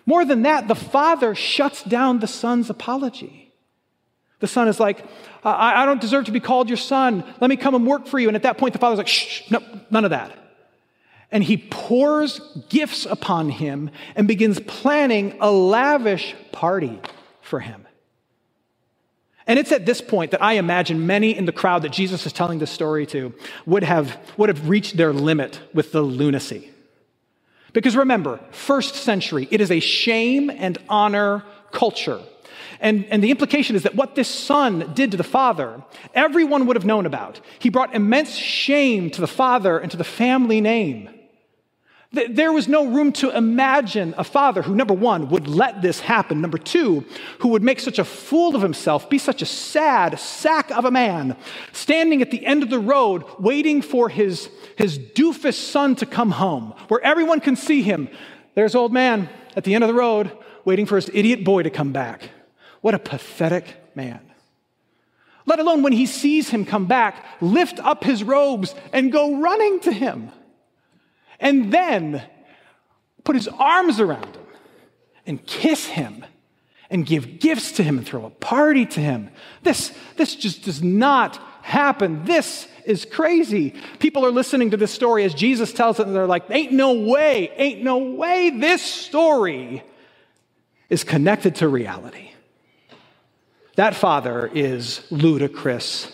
More 0.06 0.25
than 0.25 0.42
that, 0.42 0.68
the 0.68 0.75
father 0.75 1.35
shuts 1.35 1.83
down 1.83 2.18
the 2.18 2.26
son's 2.26 2.68
apology. 2.68 3.52
The 4.40 4.47
son 4.47 4.68
is 4.68 4.78
like, 4.78 5.02
I, 5.42 5.83
I 5.83 5.87
don't 5.87 6.00
deserve 6.00 6.26
to 6.26 6.33
be 6.33 6.40
called 6.40 6.68
your 6.68 6.76
son. 6.76 7.25
Let 7.40 7.49
me 7.49 7.56
come 7.56 7.75
and 7.75 7.87
work 7.87 8.06
for 8.06 8.18
you. 8.18 8.28
And 8.28 8.37
at 8.37 8.42
that 8.42 8.59
point, 8.59 8.75
the 8.75 8.78
father's 8.78 8.99
like, 8.99 9.09
shh, 9.09 9.50
no, 9.50 9.61
none 9.90 10.04
of 10.04 10.11
that. 10.11 10.30
And 11.30 11.42
he 11.42 11.56
pours 11.56 12.40
gifts 12.68 13.06
upon 13.06 13.49
him 13.49 13.90
and 14.14 14.28
begins 14.28 14.61
planning 14.61 15.38
a 15.40 15.50
lavish 15.50 16.35
party 16.52 17.00
for 17.40 17.61
him. 17.61 17.83
And 19.46 19.58
it's 19.58 19.72
at 19.72 19.84
this 19.84 20.00
point 20.00 20.30
that 20.30 20.42
I 20.42 20.54
imagine 20.54 21.06
many 21.06 21.36
in 21.36 21.44
the 21.44 21.52
crowd 21.52 21.82
that 21.82 21.92
Jesus 21.92 22.24
is 22.24 22.32
telling 22.32 22.58
this 22.58 22.70
story 22.70 23.06
to 23.06 23.34
would 23.66 23.82
have, 23.82 24.18
would 24.36 24.48
have 24.48 24.68
reached 24.68 24.96
their 24.96 25.12
limit 25.12 25.60
with 25.74 25.92
the 25.92 26.02
lunacy. 26.02 26.70
Because 27.74 27.96
remember, 27.96 28.40
first 28.52 28.94
century, 28.94 29.48
it 29.50 29.60
is 29.60 29.70
a 29.70 29.80
shame 29.80 30.48
and 30.48 30.78
honor 30.88 31.44
culture. 31.72 32.20
And, 32.80 33.04
and 33.06 33.22
the 33.22 33.30
implication 33.30 33.76
is 33.76 33.82
that 33.82 33.94
what 33.94 34.14
this 34.14 34.28
son 34.28 34.92
did 34.94 35.10
to 35.10 35.16
the 35.16 35.24
father, 35.24 35.82
everyone 36.14 36.66
would 36.66 36.76
have 36.76 36.84
known 36.84 37.04
about. 37.04 37.40
He 37.58 37.68
brought 37.68 37.94
immense 37.94 38.34
shame 38.34 39.10
to 39.10 39.20
the 39.20 39.26
father 39.26 39.78
and 39.78 39.90
to 39.90 39.96
the 39.96 40.04
family 40.04 40.60
name. 40.60 41.10
There 42.14 42.52
was 42.52 42.68
no 42.68 42.87
room 42.87 43.12
to 43.14 43.37
imagine 43.37 44.14
a 44.16 44.25
father 44.25 44.62
who, 44.62 44.75
number 44.75 44.94
one, 44.94 45.28
would 45.30 45.49
let 45.49 45.83
this 45.83 46.00
happen. 46.00 46.40
Number 46.40 46.59
two, 46.59 47.04
who 47.40 47.49
would 47.49 47.62
make 47.62 47.80
such 47.80 47.99
a 47.99 48.04
fool 48.04 48.54
of 48.54 48.62
himself, 48.62 49.11
be 49.11 49.18
such 49.18 49.42
a 49.42 49.47
sad 49.47 50.18
sack 50.21 50.71
of 50.71 50.85
a 50.85 50.90
man, 50.90 51.37
standing 51.73 52.23
at 52.23 52.30
the 52.30 52.47
end 52.47 52.62
of 52.62 52.71
the 52.71 52.78
road 52.78 53.25
waiting 53.38 53.83
for 53.83 54.09
his, 54.09 54.49
his 54.76 54.99
doofus 54.99 55.54
son 55.54 55.97
to 55.97 56.06
come 56.06 56.30
home, 56.30 56.73
where 56.88 57.00
everyone 57.02 57.40
can 57.40 57.56
see 57.56 57.83
him. 57.83 58.09
There's 58.54 58.76
old 58.76 58.92
man 58.92 59.28
at 59.56 59.64
the 59.64 59.75
end 59.75 59.83
of 59.83 59.88
the 59.88 59.94
road 59.94 60.30
waiting 60.64 60.87
for 60.87 60.97
his 60.97 61.11
idiot 61.12 61.44
boy 61.44 61.64
to 61.64 61.71
come 61.71 61.92
back. 61.92 62.30
What 62.80 62.94
a 62.94 62.99
pathetic 62.99 63.97
man. 63.97 64.21
Let 65.47 65.59
alone 65.59 65.83
when 65.83 65.92
he 65.92 66.06
sees 66.06 66.50
him 66.50 66.64
come 66.64 66.87
back, 66.87 67.25
lift 67.40 67.80
up 67.80 68.04
his 68.04 68.23
robes 68.23 68.75
and 68.92 69.12
go 69.12 69.40
running 69.40 69.80
to 69.80 69.92
him 69.92 70.30
and 71.44 71.70
then 71.70 72.22
put 73.22 73.36
his 73.36 73.46
arms 73.46 74.00
around 74.00 74.24
him 74.24 74.46
and 75.26 75.46
kiss 75.46 75.86
him 75.86 76.24
and 76.90 77.06
give 77.06 77.38
gifts 77.38 77.72
to 77.72 77.82
him 77.82 77.98
and 77.98 78.06
throw 78.06 78.24
a 78.24 78.30
party 78.30 78.86
to 78.86 79.00
him. 79.00 79.30
This, 79.62 79.92
this 80.16 80.34
just 80.34 80.64
does 80.64 80.82
not 80.82 81.36
happen. 81.62 82.24
This 82.24 82.66
is 82.86 83.04
crazy. 83.04 83.74
People 83.98 84.24
are 84.24 84.30
listening 84.30 84.70
to 84.70 84.76
this 84.76 84.90
story 84.90 85.24
as 85.24 85.34
Jesus 85.34 85.72
tells 85.72 86.00
it, 86.00 86.06
and 86.06 86.16
they're 86.16 86.26
like, 86.26 86.44
ain't 86.50 86.72
no 86.72 86.92
way, 86.92 87.50
ain't 87.56 87.82
no 87.82 87.98
way 87.98 88.50
this 88.50 88.82
story 88.82 89.82
is 90.88 91.04
connected 91.04 91.56
to 91.56 91.68
reality. 91.68 92.30
That 93.76 93.94
father 93.94 94.50
is 94.52 95.06
ludicrous. 95.10 96.10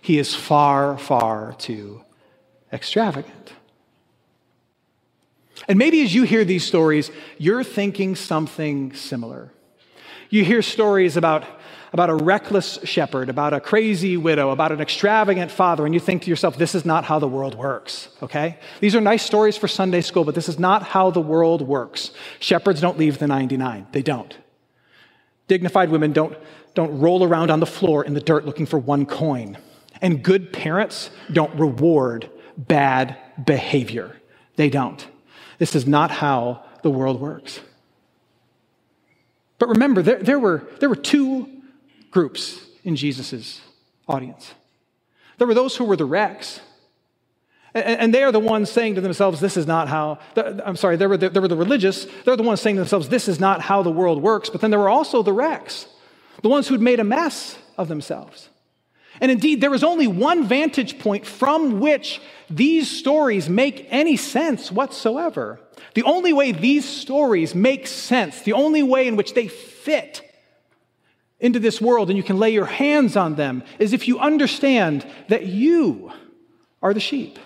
He 0.00 0.18
is 0.18 0.34
far, 0.34 0.98
far 0.98 1.54
too 1.54 2.04
extravagant. 2.72 3.52
And 5.68 5.78
maybe 5.78 6.02
as 6.02 6.14
you 6.14 6.22
hear 6.24 6.44
these 6.44 6.64
stories, 6.64 7.10
you're 7.38 7.64
thinking 7.64 8.16
something 8.16 8.94
similar. 8.94 9.52
You 10.30 10.44
hear 10.44 10.62
stories 10.62 11.16
about, 11.16 11.44
about 11.92 12.08
a 12.08 12.14
reckless 12.14 12.78
shepherd, 12.84 13.28
about 13.28 13.52
a 13.52 13.60
crazy 13.60 14.16
widow, 14.16 14.50
about 14.50 14.72
an 14.72 14.80
extravagant 14.80 15.50
father, 15.50 15.84
and 15.84 15.92
you 15.92 16.00
think 16.00 16.22
to 16.22 16.30
yourself, 16.30 16.56
this 16.56 16.74
is 16.74 16.84
not 16.84 17.04
how 17.04 17.18
the 17.18 17.28
world 17.28 17.56
works, 17.56 18.08
okay? 18.22 18.58
These 18.80 18.94
are 18.94 19.00
nice 19.00 19.24
stories 19.24 19.56
for 19.56 19.66
Sunday 19.66 20.00
school, 20.00 20.24
but 20.24 20.34
this 20.36 20.48
is 20.48 20.58
not 20.58 20.84
how 20.84 21.10
the 21.10 21.20
world 21.20 21.62
works. 21.62 22.12
Shepherds 22.38 22.80
don't 22.80 22.96
leave 22.96 23.18
the 23.18 23.26
99, 23.26 23.88
they 23.90 24.02
don't. 24.02 24.36
Dignified 25.48 25.90
women 25.90 26.12
don't, 26.12 26.38
don't 26.74 27.00
roll 27.00 27.24
around 27.24 27.50
on 27.50 27.58
the 27.58 27.66
floor 27.66 28.04
in 28.04 28.14
the 28.14 28.20
dirt 28.20 28.46
looking 28.46 28.66
for 28.66 28.78
one 28.78 29.04
coin. 29.04 29.58
And 30.00 30.22
good 30.22 30.52
parents 30.52 31.10
don't 31.32 31.52
reward 31.58 32.30
bad 32.56 33.16
behavior. 33.44 34.16
They 34.54 34.70
don't. 34.70 35.06
This 35.60 35.76
is 35.76 35.86
not 35.86 36.10
how 36.10 36.64
the 36.82 36.90
world 36.90 37.20
works. 37.20 37.60
But 39.58 39.68
remember, 39.68 40.00
there, 40.00 40.18
there, 40.18 40.38
were, 40.38 40.66
there 40.80 40.88
were 40.88 40.96
two 40.96 41.48
groups 42.10 42.58
in 42.82 42.96
Jesus' 42.96 43.60
audience. 44.08 44.54
There 45.36 45.46
were 45.46 45.52
those 45.52 45.76
who 45.76 45.84
were 45.84 45.96
the 45.96 46.06
wrecks. 46.06 46.60
And, 47.74 48.00
and 48.00 48.14
they 48.14 48.22
are 48.22 48.32
the 48.32 48.40
ones 48.40 48.70
saying 48.70 48.94
to 48.94 49.02
themselves, 49.02 49.38
This 49.38 49.58
is 49.58 49.66
not 49.66 49.86
how, 49.88 50.18
the, 50.34 50.66
I'm 50.66 50.76
sorry, 50.76 50.96
there 50.96 51.10
were, 51.10 51.18
the, 51.18 51.28
there 51.28 51.42
were 51.42 51.48
the 51.48 51.58
religious. 51.58 52.06
They're 52.24 52.36
the 52.36 52.42
ones 52.42 52.62
saying 52.62 52.76
to 52.76 52.80
themselves, 52.80 53.10
This 53.10 53.28
is 53.28 53.38
not 53.38 53.60
how 53.60 53.82
the 53.82 53.92
world 53.92 54.22
works. 54.22 54.48
But 54.48 54.62
then 54.62 54.70
there 54.70 54.80
were 54.80 54.88
also 54.88 55.22
the 55.22 55.34
wrecks, 55.34 55.86
the 56.40 56.48
ones 56.48 56.68
who'd 56.68 56.80
made 56.80 57.00
a 57.00 57.04
mess 57.04 57.58
of 57.76 57.88
themselves. 57.88 58.48
And 59.20 59.30
indeed, 59.30 59.60
there 59.60 59.74
is 59.74 59.84
only 59.84 60.06
one 60.06 60.44
vantage 60.44 60.98
point 60.98 61.26
from 61.26 61.78
which 61.78 62.20
these 62.48 62.90
stories 62.90 63.48
make 63.48 63.86
any 63.90 64.16
sense 64.16 64.72
whatsoever. 64.72 65.60
The 65.94 66.02
only 66.04 66.32
way 66.32 66.52
these 66.52 66.88
stories 66.88 67.54
make 67.54 67.86
sense, 67.86 68.42
the 68.42 68.54
only 68.54 68.82
way 68.82 69.06
in 69.06 69.16
which 69.16 69.34
they 69.34 69.48
fit 69.48 70.22
into 71.38 71.58
this 71.58 71.80
world 71.80 72.08
and 72.08 72.16
you 72.16 72.22
can 72.22 72.38
lay 72.38 72.50
your 72.50 72.66
hands 72.66 73.16
on 73.16 73.34
them, 73.34 73.62
is 73.78 73.92
if 73.92 74.08
you 74.08 74.18
understand 74.18 75.06
that 75.28 75.46
you 75.46 76.12
are 76.82 76.94
the 76.94 77.00
sheep. 77.00 77.38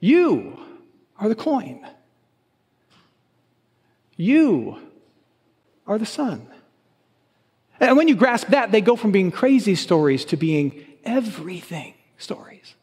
You 0.00 0.58
are 1.18 1.28
the 1.28 1.34
coin. 1.34 1.86
You 4.16 4.78
are 5.86 5.98
the 5.98 6.06
Son. 6.06 6.46
And 7.80 7.96
when 7.96 8.08
you 8.08 8.14
grasp 8.14 8.48
that, 8.48 8.70
they 8.70 8.82
go 8.82 8.94
from 8.94 9.10
being 9.10 9.32
crazy 9.32 9.74
stories 9.74 10.24
to 10.26 10.36
being 10.36 10.84
everything 11.04 11.94
stories. 12.18 12.74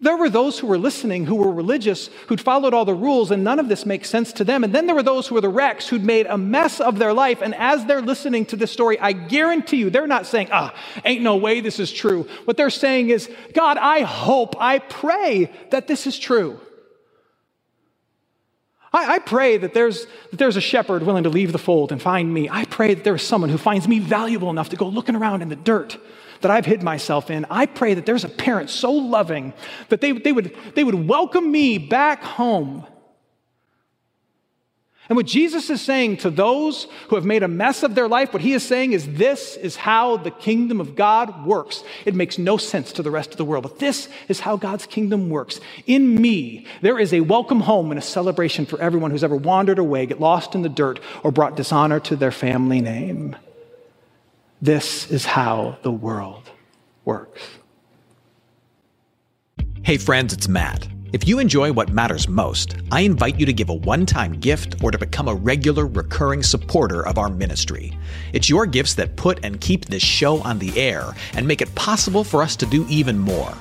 There 0.00 0.16
were 0.16 0.30
those 0.30 0.58
who 0.58 0.66
were 0.66 0.78
listening 0.78 1.26
who 1.26 1.36
were 1.36 1.52
religious, 1.52 2.08
who'd 2.26 2.40
followed 2.40 2.74
all 2.74 2.84
the 2.84 2.92
rules, 2.92 3.30
and 3.30 3.44
none 3.44 3.60
of 3.60 3.68
this 3.68 3.86
makes 3.86 4.10
sense 4.10 4.32
to 4.32 4.42
them. 4.42 4.64
And 4.64 4.74
then 4.74 4.86
there 4.86 4.96
were 4.96 5.02
those 5.04 5.28
who 5.28 5.36
were 5.36 5.40
the 5.40 5.48
wrecks, 5.48 5.86
who'd 5.86 6.04
made 6.04 6.26
a 6.26 6.36
mess 6.36 6.80
of 6.80 6.98
their 6.98 7.12
life. 7.12 7.40
And 7.40 7.54
as 7.54 7.84
they're 7.84 8.02
listening 8.02 8.44
to 8.46 8.56
this 8.56 8.72
story, 8.72 8.98
I 8.98 9.12
guarantee 9.12 9.76
you, 9.76 9.90
they're 9.90 10.08
not 10.08 10.26
saying, 10.26 10.48
ah, 10.50 10.74
ain't 11.04 11.22
no 11.22 11.36
way 11.36 11.60
this 11.60 11.78
is 11.78 11.92
true. 11.92 12.26
What 12.46 12.56
they're 12.56 12.68
saying 12.68 13.10
is, 13.10 13.30
God, 13.54 13.78
I 13.78 14.00
hope, 14.00 14.56
I 14.58 14.80
pray 14.80 15.52
that 15.70 15.86
this 15.86 16.08
is 16.08 16.18
true. 16.18 16.58
I, 18.92 19.14
I 19.14 19.18
pray 19.18 19.56
that 19.56 19.74
there's, 19.74 20.06
that 20.30 20.38
there's 20.38 20.56
a 20.56 20.60
shepherd 20.60 21.02
willing 21.02 21.24
to 21.24 21.30
leave 21.30 21.52
the 21.52 21.58
fold 21.58 21.92
and 21.92 22.00
find 22.00 22.32
me. 22.32 22.48
I 22.50 22.64
pray 22.66 22.94
that 22.94 23.04
there's 23.04 23.22
someone 23.22 23.50
who 23.50 23.58
finds 23.58 23.88
me 23.88 23.98
valuable 23.98 24.50
enough 24.50 24.68
to 24.70 24.76
go 24.76 24.86
looking 24.86 25.16
around 25.16 25.42
in 25.42 25.48
the 25.48 25.56
dirt 25.56 25.98
that 26.42 26.50
I've 26.50 26.66
hid 26.66 26.82
myself 26.82 27.30
in. 27.30 27.46
I 27.50 27.66
pray 27.66 27.94
that 27.94 28.04
there's 28.04 28.24
a 28.24 28.28
parent 28.28 28.68
so 28.68 28.92
loving 28.92 29.54
that 29.88 30.00
they, 30.00 30.12
they, 30.12 30.32
would, 30.32 30.56
they 30.74 30.84
would 30.84 31.08
welcome 31.08 31.50
me 31.50 31.78
back 31.78 32.22
home 32.22 32.86
and 35.12 35.16
what 35.18 35.26
Jesus 35.26 35.68
is 35.68 35.82
saying 35.82 36.16
to 36.16 36.30
those 36.30 36.86
who 37.08 37.16
have 37.16 37.26
made 37.26 37.42
a 37.42 37.48
mess 37.48 37.82
of 37.82 37.94
their 37.94 38.08
life, 38.08 38.32
what 38.32 38.40
he 38.40 38.54
is 38.54 38.62
saying 38.62 38.94
is 38.94 39.12
this 39.12 39.56
is 39.56 39.76
how 39.76 40.16
the 40.16 40.30
kingdom 40.30 40.80
of 40.80 40.96
God 40.96 41.44
works. 41.44 41.84
It 42.06 42.14
makes 42.14 42.38
no 42.38 42.56
sense 42.56 42.92
to 42.92 43.02
the 43.02 43.10
rest 43.10 43.30
of 43.30 43.36
the 43.36 43.44
world, 43.44 43.64
but 43.64 43.78
this 43.78 44.08
is 44.28 44.40
how 44.40 44.56
God's 44.56 44.86
kingdom 44.86 45.28
works. 45.28 45.60
In 45.86 46.14
me, 46.14 46.64
there 46.80 46.98
is 46.98 47.12
a 47.12 47.20
welcome 47.20 47.60
home 47.60 47.90
and 47.90 47.98
a 47.98 48.02
celebration 48.02 48.64
for 48.64 48.80
everyone 48.80 49.10
who's 49.10 49.22
ever 49.22 49.36
wandered 49.36 49.78
away, 49.78 50.06
get 50.06 50.18
lost 50.18 50.54
in 50.54 50.62
the 50.62 50.70
dirt, 50.70 50.98
or 51.22 51.30
brought 51.30 51.58
dishonor 51.58 52.00
to 52.00 52.16
their 52.16 52.32
family 52.32 52.80
name. 52.80 53.36
This 54.62 55.10
is 55.10 55.26
how 55.26 55.76
the 55.82 55.92
world 55.92 56.50
works. 57.04 57.42
Hey, 59.82 59.98
friends, 59.98 60.32
it's 60.32 60.48
Matt. 60.48 60.88
If 61.12 61.28
you 61.28 61.40
enjoy 61.40 61.72
what 61.72 61.92
matters 61.92 62.26
most, 62.26 62.76
I 62.90 63.02
invite 63.02 63.38
you 63.38 63.44
to 63.44 63.52
give 63.52 63.68
a 63.68 63.74
one 63.74 64.06
time 64.06 64.40
gift 64.40 64.82
or 64.82 64.90
to 64.90 64.96
become 64.96 65.28
a 65.28 65.34
regular, 65.34 65.86
recurring 65.86 66.42
supporter 66.42 67.06
of 67.06 67.18
our 67.18 67.28
ministry. 67.28 67.98
It's 68.32 68.48
your 68.48 68.64
gifts 68.64 68.94
that 68.94 69.14
put 69.16 69.44
and 69.44 69.60
keep 69.60 69.84
this 69.84 70.02
show 70.02 70.40
on 70.40 70.58
the 70.58 70.74
air 70.80 71.14
and 71.34 71.46
make 71.46 71.60
it 71.60 71.74
possible 71.74 72.24
for 72.24 72.42
us 72.42 72.56
to 72.56 72.66
do 72.66 72.86
even 72.88 73.18
more. 73.18 73.52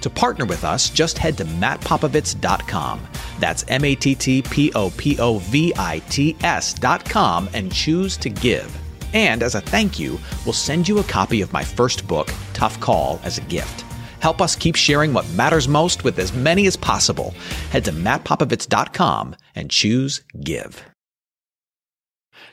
To 0.00 0.08
partner 0.08 0.46
with 0.46 0.64
us, 0.64 0.88
just 0.88 1.18
head 1.18 1.36
to 1.36 1.44
mattpopovits.com. 1.44 3.00
That's 3.38 3.66
M 3.68 3.84
A 3.84 3.94
T 3.94 4.14
T 4.14 4.40
P 4.40 4.72
O 4.72 4.88
P 4.96 5.18
O 5.20 5.38
V 5.40 5.74
I 5.76 5.98
T 6.08 6.34
S.com 6.42 7.50
and 7.52 7.70
choose 7.70 8.16
to 8.16 8.30
give. 8.30 8.74
And 9.12 9.42
as 9.42 9.54
a 9.54 9.60
thank 9.60 9.98
you, 9.98 10.18
we'll 10.46 10.54
send 10.54 10.88
you 10.88 11.00
a 11.00 11.04
copy 11.04 11.42
of 11.42 11.52
my 11.52 11.64
first 11.64 12.06
book, 12.08 12.30
Tough 12.54 12.80
Call, 12.80 13.20
as 13.24 13.36
a 13.36 13.42
gift. 13.42 13.83
Help 14.24 14.40
us 14.40 14.56
keep 14.56 14.74
sharing 14.74 15.12
what 15.12 15.28
matters 15.32 15.68
most 15.68 16.02
with 16.02 16.18
as 16.18 16.32
many 16.32 16.66
as 16.66 16.78
possible. 16.78 17.34
Head 17.72 17.84
to 17.84 17.92
mattpopovits.com 17.92 19.36
and 19.54 19.70
choose 19.70 20.22
Give. 20.42 20.82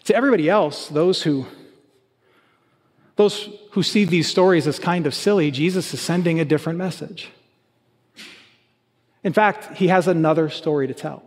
To 0.04 0.14
everybody 0.14 0.50
else, 0.50 0.90
those 0.90 1.24
who 1.24 1.46
those 3.16 3.48
who 3.72 3.84
see 3.84 4.04
these 4.04 4.30
stories 4.30 4.68
as 4.68 4.80
kind 4.80 5.08
of 5.08 5.16
silly, 5.16 5.50
Jesus 5.50 5.94
is 5.94 6.02
sending 6.02 6.42
a 6.42 6.44
different 6.44 6.78
message. 6.78 7.30
In 9.24 9.32
fact, 9.32 9.78
he 9.78 9.88
has 9.88 10.10
another 10.10 10.50
story 10.50 10.88
to 10.88 10.94
tell. 10.94 11.24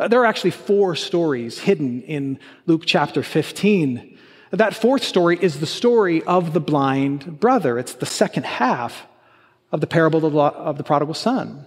Uh, 0.00 0.08
there 0.08 0.20
are 0.20 0.26
actually 0.26 0.50
four 0.50 0.96
stories 0.96 1.60
hidden 1.60 2.02
in 2.02 2.40
Luke 2.66 2.82
chapter 2.84 3.22
15 3.22 4.07
that 4.50 4.74
fourth 4.74 5.04
story 5.04 5.38
is 5.40 5.60
the 5.60 5.66
story 5.66 6.22
of 6.24 6.52
the 6.52 6.60
blind 6.60 7.38
brother. 7.40 7.78
It's 7.78 7.94
the 7.94 8.06
second 8.06 8.46
half 8.46 9.06
of 9.70 9.80
the 9.80 9.86
parable 9.86 10.40
of 10.40 10.78
the 10.78 10.84
prodigal 10.84 11.14
son. 11.14 11.66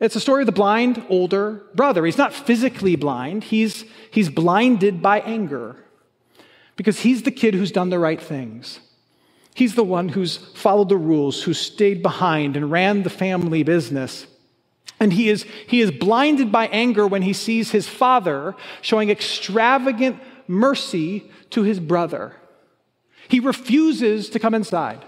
It's 0.00 0.16
a 0.16 0.20
story 0.20 0.42
of 0.42 0.46
the 0.46 0.52
blind 0.52 1.04
older 1.08 1.62
brother. 1.74 2.04
He's 2.04 2.18
not 2.18 2.32
physically 2.32 2.96
blind, 2.96 3.44
he's, 3.44 3.84
he's 4.10 4.28
blinded 4.28 5.02
by 5.02 5.20
anger 5.20 5.76
because 6.76 7.00
he's 7.00 7.24
the 7.24 7.32
kid 7.32 7.54
who's 7.54 7.72
done 7.72 7.90
the 7.90 7.98
right 7.98 8.20
things. 8.20 8.80
He's 9.54 9.74
the 9.74 9.84
one 9.84 10.10
who's 10.10 10.36
followed 10.36 10.88
the 10.88 10.96
rules, 10.96 11.42
who 11.42 11.52
stayed 11.52 12.00
behind 12.00 12.56
and 12.56 12.70
ran 12.70 13.02
the 13.02 13.10
family 13.10 13.64
business. 13.64 14.28
And 15.00 15.12
he 15.12 15.28
is, 15.28 15.44
he 15.66 15.80
is 15.80 15.90
blinded 15.90 16.52
by 16.52 16.68
anger 16.68 17.06
when 17.06 17.22
he 17.22 17.32
sees 17.32 17.72
his 17.72 17.88
father 17.88 18.54
showing 18.82 19.10
extravagant 19.10 20.20
mercy 20.48 21.30
to 21.50 21.62
his 21.62 21.78
brother. 21.78 22.34
He 23.28 23.40
refuses 23.40 24.30
to 24.30 24.38
come 24.38 24.54
inside. 24.54 25.04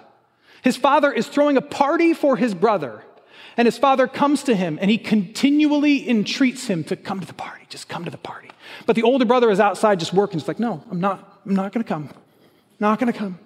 His 0.63 0.77
father 0.77 1.11
is 1.11 1.27
throwing 1.27 1.57
a 1.57 1.63
party 1.63 2.13
for 2.13 2.37
his 2.37 2.55
brother. 2.55 3.03
And 3.57 3.67
his 3.67 3.79
father 3.79 4.07
comes 4.07 4.43
to 4.45 4.55
him 4.55 4.79
and 4.81 4.91
he 4.91 4.99
continually 4.99 6.09
entreats 6.09 6.67
him 6.67 6.85
to 6.85 6.97
come 6.97 7.21
to 7.21 7.27
the 7.27 7.35
party. 7.35 7.65
Just 7.69 7.89
come 7.89 8.05
to 8.05 8.11
the 8.11 8.19
party. 8.19 8.51
But 8.87 8.97
the 8.97 9.03
older 9.03 9.25
brother 9.25 9.51
is 9.51 9.61
outside 9.61 9.99
just 9.99 10.13
working. 10.13 10.39
He's 10.39 10.49
like, 10.49 10.61
no, 10.61 10.85
I'm 10.91 11.01
not, 11.01 11.41
I'm 11.45 11.55
not 11.55 11.73
going 11.73 11.83
to 11.83 11.89
come. 11.89 12.11
Not 12.79 12.99
going 12.99 13.13
to 13.13 13.19
come. 13.19 13.39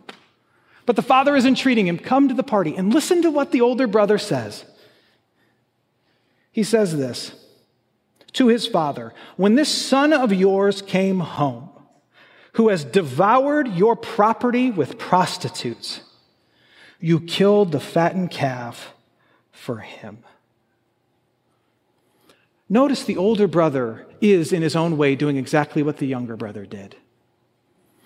But 0.86 0.96
the 0.96 1.02
father 1.02 1.34
is 1.34 1.46
entreating 1.46 1.86
him, 1.86 1.98
come 1.98 2.28
to 2.28 2.34
the 2.34 2.42
party. 2.42 2.76
And 2.76 2.92
listen 2.92 3.22
to 3.22 3.30
what 3.30 3.52
the 3.52 3.60
older 3.60 3.86
brother 3.86 4.18
says. 4.18 4.64
He 6.52 6.62
says 6.62 6.96
this 6.96 7.32
to 8.34 8.48
his 8.48 8.66
father 8.66 9.12
When 9.36 9.54
this 9.54 9.68
son 9.68 10.12
of 10.12 10.32
yours 10.32 10.82
came 10.82 11.20
home, 11.20 11.70
who 12.54 12.68
has 12.68 12.84
devoured 12.84 13.68
your 13.68 13.96
property 13.96 14.70
with 14.70 14.98
prostitutes. 14.98 16.00
You 17.00 17.20
killed 17.20 17.72
the 17.72 17.80
fattened 17.80 18.30
calf 18.30 18.94
for 19.52 19.78
him. 19.78 20.18
Notice 22.68 23.04
the 23.04 23.16
older 23.16 23.46
brother 23.46 24.06
is, 24.20 24.52
in 24.52 24.62
his 24.62 24.74
own 24.74 24.96
way, 24.96 25.14
doing 25.16 25.36
exactly 25.36 25.82
what 25.82 25.98
the 25.98 26.06
younger 26.06 26.36
brother 26.36 26.64
did. 26.64 26.96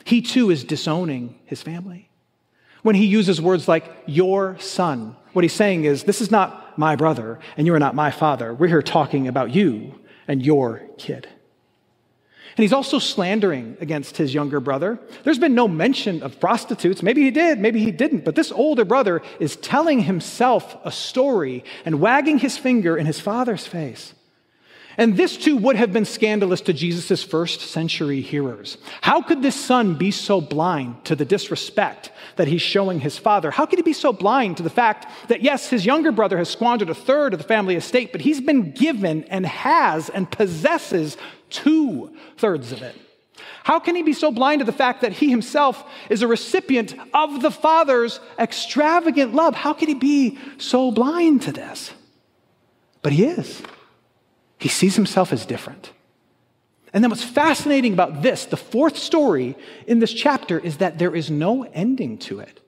He 0.04 0.22
too 0.22 0.50
is 0.50 0.64
disowning 0.64 1.38
his 1.44 1.62
family. 1.62 2.08
When 2.82 2.94
he 2.94 3.04
uses 3.04 3.40
words 3.40 3.68
like 3.68 3.84
your 4.06 4.58
son, 4.58 5.14
what 5.32 5.44
he's 5.44 5.52
saying 5.52 5.84
is, 5.84 6.04
This 6.04 6.20
is 6.20 6.30
not 6.30 6.78
my 6.78 6.96
brother, 6.96 7.38
and 7.56 7.66
you 7.66 7.74
are 7.74 7.78
not 7.78 7.94
my 7.94 8.10
father. 8.10 8.54
We're 8.54 8.68
here 8.68 8.82
talking 8.82 9.28
about 9.28 9.54
you 9.54 9.94
and 10.26 10.44
your 10.44 10.82
kid. 10.96 11.28
And 12.58 12.64
he's 12.64 12.72
also 12.72 12.98
slandering 12.98 13.76
against 13.80 14.16
his 14.16 14.34
younger 14.34 14.58
brother. 14.58 14.98
There's 15.22 15.38
been 15.38 15.54
no 15.54 15.68
mention 15.68 16.24
of 16.24 16.40
prostitutes. 16.40 17.04
Maybe 17.04 17.22
he 17.22 17.30
did, 17.30 17.60
maybe 17.60 17.78
he 17.78 17.92
didn't. 17.92 18.24
But 18.24 18.34
this 18.34 18.50
older 18.50 18.84
brother 18.84 19.22
is 19.38 19.54
telling 19.54 20.00
himself 20.00 20.76
a 20.84 20.90
story 20.90 21.62
and 21.84 22.00
wagging 22.00 22.38
his 22.38 22.58
finger 22.58 22.96
in 22.96 23.06
his 23.06 23.20
father's 23.20 23.64
face. 23.64 24.12
And 24.96 25.16
this 25.16 25.36
too 25.36 25.56
would 25.56 25.76
have 25.76 25.92
been 25.92 26.04
scandalous 26.04 26.60
to 26.62 26.72
Jesus' 26.72 27.22
first 27.22 27.60
century 27.60 28.20
hearers. 28.20 28.76
How 29.02 29.22
could 29.22 29.40
this 29.40 29.54
son 29.54 29.94
be 29.94 30.10
so 30.10 30.40
blind 30.40 31.04
to 31.04 31.14
the 31.14 31.24
disrespect 31.24 32.10
that 32.34 32.48
he's 32.48 32.60
showing 32.60 32.98
his 32.98 33.16
father? 33.16 33.52
How 33.52 33.66
could 33.66 33.78
he 33.78 33.84
be 33.84 33.92
so 33.92 34.12
blind 34.12 34.56
to 34.56 34.64
the 34.64 34.68
fact 34.68 35.06
that, 35.28 35.42
yes, 35.42 35.70
his 35.70 35.86
younger 35.86 36.10
brother 36.10 36.36
has 36.36 36.48
squandered 36.48 36.90
a 36.90 36.94
third 36.94 37.34
of 37.34 37.38
the 37.38 37.46
family 37.46 37.76
estate, 37.76 38.10
but 38.10 38.22
he's 38.22 38.40
been 38.40 38.72
given 38.72 39.22
and 39.26 39.46
has 39.46 40.08
and 40.08 40.28
possesses 40.28 41.16
two 41.50 42.16
thirds 42.36 42.72
of 42.72 42.82
it? 42.82 42.94
How 43.64 43.78
can 43.78 43.94
he 43.94 44.02
be 44.02 44.12
so 44.12 44.32
blind 44.32 44.60
to 44.60 44.64
the 44.64 44.72
fact 44.72 45.02
that 45.02 45.12
he 45.12 45.30
himself 45.30 45.84
is 46.08 46.22
a 46.22 46.26
recipient 46.26 46.94
of 47.12 47.42
the 47.42 47.50
Father's 47.50 48.20
extravagant 48.38 49.34
love? 49.34 49.54
How 49.54 49.72
can 49.72 49.88
he 49.88 49.94
be 49.94 50.38
so 50.58 50.90
blind 50.90 51.42
to 51.42 51.52
this? 51.52 51.92
But 53.02 53.12
he 53.12 53.24
is. 53.24 53.62
He 54.58 54.68
sees 54.68 54.96
himself 54.96 55.32
as 55.32 55.46
different. 55.46 55.92
And 56.92 57.04
then 57.04 57.10
what's 57.10 57.22
fascinating 57.22 57.92
about 57.92 58.22
this, 58.22 58.46
the 58.46 58.56
fourth 58.56 58.96
story 58.96 59.56
in 59.86 59.98
this 59.98 60.12
chapter, 60.12 60.58
is 60.58 60.78
that 60.78 60.98
there 60.98 61.14
is 61.14 61.30
no 61.30 61.64
ending 61.64 62.18
to 62.18 62.40
it. 62.40 62.60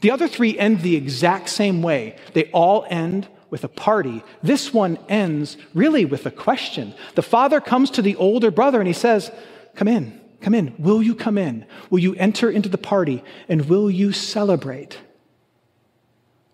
The 0.00 0.10
other 0.10 0.28
three 0.28 0.58
end 0.58 0.80
the 0.80 0.96
exact 0.96 1.48
same 1.48 1.82
way. 1.82 2.16
They 2.32 2.50
all 2.50 2.84
end 2.88 3.28
with 3.50 3.64
a 3.64 3.68
party. 3.68 4.22
This 4.42 4.72
one 4.72 4.98
ends 5.08 5.56
really 5.74 6.04
with 6.04 6.26
a 6.26 6.30
question. 6.30 6.94
The 7.14 7.22
father 7.22 7.60
comes 7.60 7.90
to 7.92 8.02
the 8.02 8.16
older 8.16 8.50
brother 8.50 8.78
and 8.78 8.86
he 8.86 8.94
says, 8.94 9.30
Come 9.74 9.88
in, 9.88 10.20
come 10.40 10.54
in. 10.54 10.74
Will 10.78 11.02
you 11.02 11.14
come 11.14 11.38
in? 11.38 11.66
Will 11.90 11.98
you 11.98 12.14
enter 12.14 12.50
into 12.50 12.68
the 12.68 12.78
party? 12.78 13.22
And 13.48 13.68
will 13.68 13.90
you 13.90 14.12
celebrate? 14.12 14.98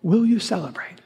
Will 0.01 0.25
you 0.25 0.39
celebrate? 0.39 1.01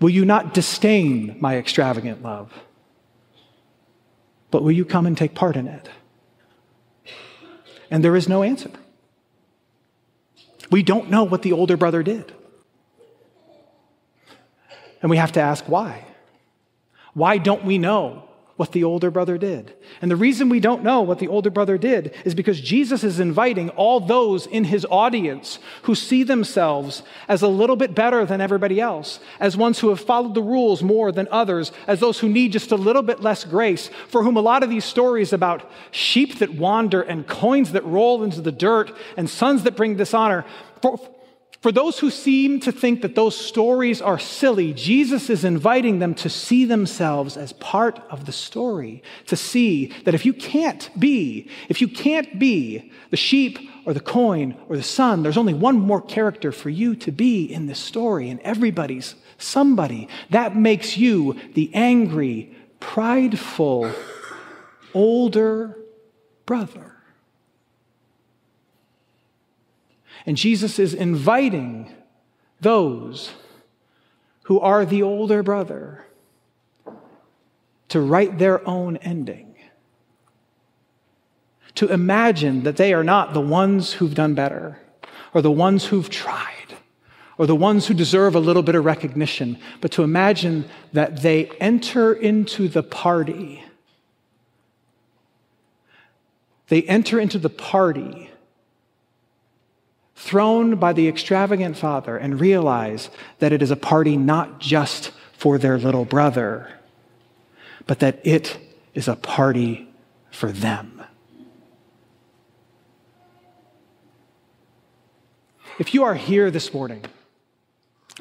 Will 0.00 0.10
you 0.10 0.24
not 0.24 0.54
disdain 0.54 1.36
my 1.40 1.56
extravagant 1.56 2.22
love? 2.22 2.52
But 4.50 4.62
will 4.62 4.72
you 4.72 4.84
come 4.84 5.06
and 5.06 5.16
take 5.16 5.34
part 5.34 5.56
in 5.56 5.66
it? 5.66 5.88
And 7.90 8.04
there 8.04 8.16
is 8.16 8.28
no 8.28 8.42
answer. 8.42 8.70
We 10.70 10.82
don't 10.82 11.10
know 11.10 11.24
what 11.24 11.42
the 11.42 11.52
older 11.52 11.76
brother 11.76 12.02
did. 12.02 12.32
And 15.06 15.10
we 15.12 15.18
have 15.18 15.30
to 15.32 15.40
ask 15.40 15.66
why. 15.66 16.04
Why 17.14 17.38
don't 17.38 17.64
we 17.64 17.78
know 17.78 18.24
what 18.56 18.72
the 18.72 18.82
older 18.82 19.08
brother 19.08 19.38
did? 19.38 19.72
And 20.02 20.10
the 20.10 20.16
reason 20.16 20.48
we 20.48 20.58
don't 20.58 20.82
know 20.82 21.02
what 21.02 21.20
the 21.20 21.28
older 21.28 21.48
brother 21.48 21.78
did 21.78 22.12
is 22.24 22.34
because 22.34 22.60
Jesus 22.60 23.04
is 23.04 23.20
inviting 23.20 23.70
all 23.70 24.00
those 24.00 24.48
in 24.48 24.64
his 24.64 24.84
audience 24.90 25.60
who 25.82 25.94
see 25.94 26.24
themselves 26.24 27.04
as 27.28 27.42
a 27.42 27.46
little 27.46 27.76
bit 27.76 27.94
better 27.94 28.26
than 28.26 28.40
everybody 28.40 28.80
else, 28.80 29.20
as 29.38 29.56
ones 29.56 29.78
who 29.78 29.90
have 29.90 30.00
followed 30.00 30.34
the 30.34 30.42
rules 30.42 30.82
more 30.82 31.12
than 31.12 31.28
others, 31.30 31.70
as 31.86 32.00
those 32.00 32.18
who 32.18 32.28
need 32.28 32.50
just 32.50 32.72
a 32.72 32.76
little 32.76 33.02
bit 33.02 33.20
less 33.20 33.44
grace, 33.44 33.90
for 34.08 34.24
whom 34.24 34.36
a 34.36 34.40
lot 34.40 34.64
of 34.64 34.70
these 34.70 34.84
stories 34.84 35.32
about 35.32 35.70
sheep 35.92 36.40
that 36.40 36.54
wander 36.54 37.00
and 37.00 37.28
coins 37.28 37.70
that 37.70 37.84
roll 37.84 38.24
into 38.24 38.40
the 38.40 38.50
dirt 38.50 38.90
and 39.16 39.30
sons 39.30 39.62
that 39.62 39.76
bring 39.76 39.94
dishonor, 39.94 40.44
for, 40.82 40.98
for 41.66 41.72
those 41.72 41.98
who 41.98 42.12
seem 42.12 42.60
to 42.60 42.70
think 42.70 43.02
that 43.02 43.16
those 43.16 43.36
stories 43.36 44.00
are 44.00 44.20
silly, 44.20 44.72
Jesus 44.72 45.28
is 45.28 45.44
inviting 45.44 45.98
them 45.98 46.14
to 46.14 46.30
see 46.30 46.64
themselves 46.64 47.36
as 47.36 47.52
part 47.54 47.98
of 48.08 48.24
the 48.24 48.30
story, 48.30 49.02
to 49.26 49.34
see 49.34 49.86
that 50.04 50.14
if 50.14 50.24
you 50.24 50.32
can't 50.32 50.88
be, 50.96 51.50
if 51.68 51.80
you 51.80 51.88
can't 51.88 52.38
be 52.38 52.92
the 53.10 53.16
sheep 53.16 53.58
or 53.84 53.92
the 53.92 53.98
coin 53.98 54.56
or 54.68 54.76
the 54.76 54.82
son, 54.84 55.24
there's 55.24 55.36
only 55.36 55.54
one 55.54 55.76
more 55.80 56.00
character 56.00 56.52
for 56.52 56.70
you 56.70 56.94
to 56.94 57.10
be 57.10 57.52
in 57.52 57.66
this 57.66 57.80
story, 57.80 58.30
and 58.30 58.38
everybody's 58.42 59.16
somebody. 59.36 60.06
That 60.30 60.54
makes 60.54 60.96
you 60.96 61.36
the 61.54 61.74
angry, 61.74 62.56
prideful, 62.78 63.92
older 64.94 65.76
brother. 66.44 66.95
And 70.26 70.36
Jesus 70.36 70.80
is 70.80 70.92
inviting 70.92 71.92
those 72.60 73.30
who 74.42 74.58
are 74.58 74.84
the 74.84 75.02
older 75.02 75.42
brother 75.42 76.04
to 77.88 78.00
write 78.00 78.38
their 78.38 78.66
own 78.66 78.96
ending. 78.98 79.54
To 81.76 81.88
imagine 81.88 82.64
that 82.64 82.76
they 82.76 82.92
are 82.92 83.04
not 83.04 83.34
the 83.34 83.40
ones 83.40 83.94
who've 83.94 84.14
done 84.14 84.34
better, 84.34 84.80
or 85.32 85.42
the 85.42 85.50
ones 85.50 85.86
who've 85.86 86.10
tried, 86.10 86.74
or 87.38 87.46
the 87.46 87.54
ones 87.54 87.86
who 87.86 87.94
deserve 87.94 88.34
a 88.34 88.40
little 88.40 88.62
bit 88.62 88.74
of 88.74 88.84
recognition, 88.84 89.58
but 89.80 89.92
to 89.92 90.02
imagine 90.02 90.64
that 90.92 91.22
they 91.22 91.50
enter 91.60 92.12
into 92.12 92.66
the 92.66 92.82
party. 92.82 93.62
They 96.68 96.82
enter 96.84 97.20
into 97.20 97.38
the 97.38 97.50
party 97.50 98.30
thrown 100.16 100.76
by 100.76 100.94
the 100.94 101.06
extravagant 101.06 101.76
father 101.76 102.16
and 102.16 102.40
realize 102.40 103.10
that 103.38 103.52
it 103.52 103.62
is 103.62 103.70
a 103.70 103.76
party 103.76 104.16
not 104.16 104.58
just 104.58 105.12
for 105.34 105.58
their 105.58 105.78
little 105.78 106.06
brother, 106.06 106.68
but 107.86 108.00
that 108.00 108.18
it 108.24 108.58
is 108.94 109.06
a 109.06 109.14
party 109.14 109.88
for 110.30 110.50
them. 110.50 111.02
If 115.78 115.92
you 115.92 116.04
are 116.04 116.14
here 116.14 116.50
this 116.50 116.72
morning 116.72 117.04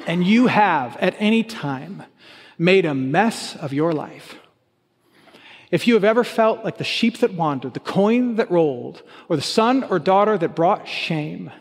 and 0.05 0.27
you 0.27 0.47
have 0.47 0.97
at 0.97 1.15
any 1.17 1.43
time 1.43 2.03
made 2.57 2.85
a 2.85 2.93
mess 2.93 3.55
of 3.55 3.71
your 3.71 3.93
life, 3.93 4.35
if 5.71 5.87
you 5.87 5.93
have 5.93 6.03
ever 6.03 6.25
felt 6.25 6.65
like 6.65 6.77
the 6.77 6.83
sheep 6.83 7.19
that 7.19 7.33
wandered, 7.33 7.73
the 7.73 7.79
coin 7.79 8.35
that 8.35 8.51
rolled, 8.51 9.01
or 9.29 9.37
the 9.37 9.41
son 9.41 9.83
or 9.85 9.97
daughter 9.97 10.37
that 10.37 10.55
brought 10.55 10.87
shame, 10.87 11.51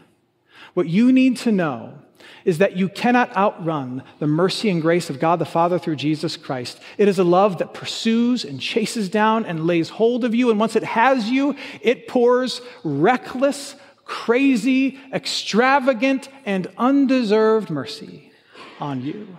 what 0.75 0.89
you 0.89 1.13
need 1.13 1.37
to 1.39 1.53
know 1.53 1.99
is 2.45 2.59
that 2.59 2.77
you 2.77 2.89
cannot 2.89 3.35
outrun 3.37 4.03
the 4.19 4.27
mercy 4.27 4.69
and 4.69 4.83
grace 4.83 5.09
of 5.09 5.19
God 5.19 5.39
the 5.39 5.45
Father 5.45 5.79
through 5.79 5.97
Jesus 5.97 6.37
Christ. 6.37 6.79
It 6.99 7.09
is 7.09 7.19
a 7.19 7.25
love 7.25 7.59
that 7.59 7.75
pursues 7.75 8.45
and 8.45 8.61
chases 8.61 9.09
down 9.09 9.47
and 9.47 9.67
lays 9.67 9.89
hold 9.89 10.25
of 10.25 10.35
you. 10.35 10.51
And 10.51 10.61
once 10.61 10.77
it 10.77 10.85
has 10.85 11.31
you, 11.31 11.57
it 11.81 12.07
pours 12.07 12.61
reckless, 12.83 13.77
crazy, 14.05 14.99
extravagant, 15.13 16.29
and 16.45 16.67
undeserved 16.77 17.71
mercy 17.71 18.31
on 18.79 19.01
you. 19.01 19.39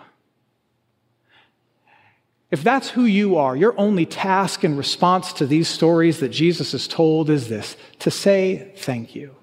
If 2.49 2.63
that's 2.63 2.89
who 2.89 3.03
you 3.03 3.35
are, 3.37 3.55
your 3.55 3.77
only 3.77 4.05
task 4.05 4.63
in 4.63 4.77
response 4.77 5.33
to 5.33 5.45
these 5.45 5.67
stories 5.67 6.19
that 6.21 6.29
Jesus 6.29 6.71
has 6.71 6.87
told 6.87 7.29
is 7.29 7.49
this 7.49 7.75
to 7.99 8.09
say 8.09 8.71
thank 8.77 9.15
you. 9.15 9.35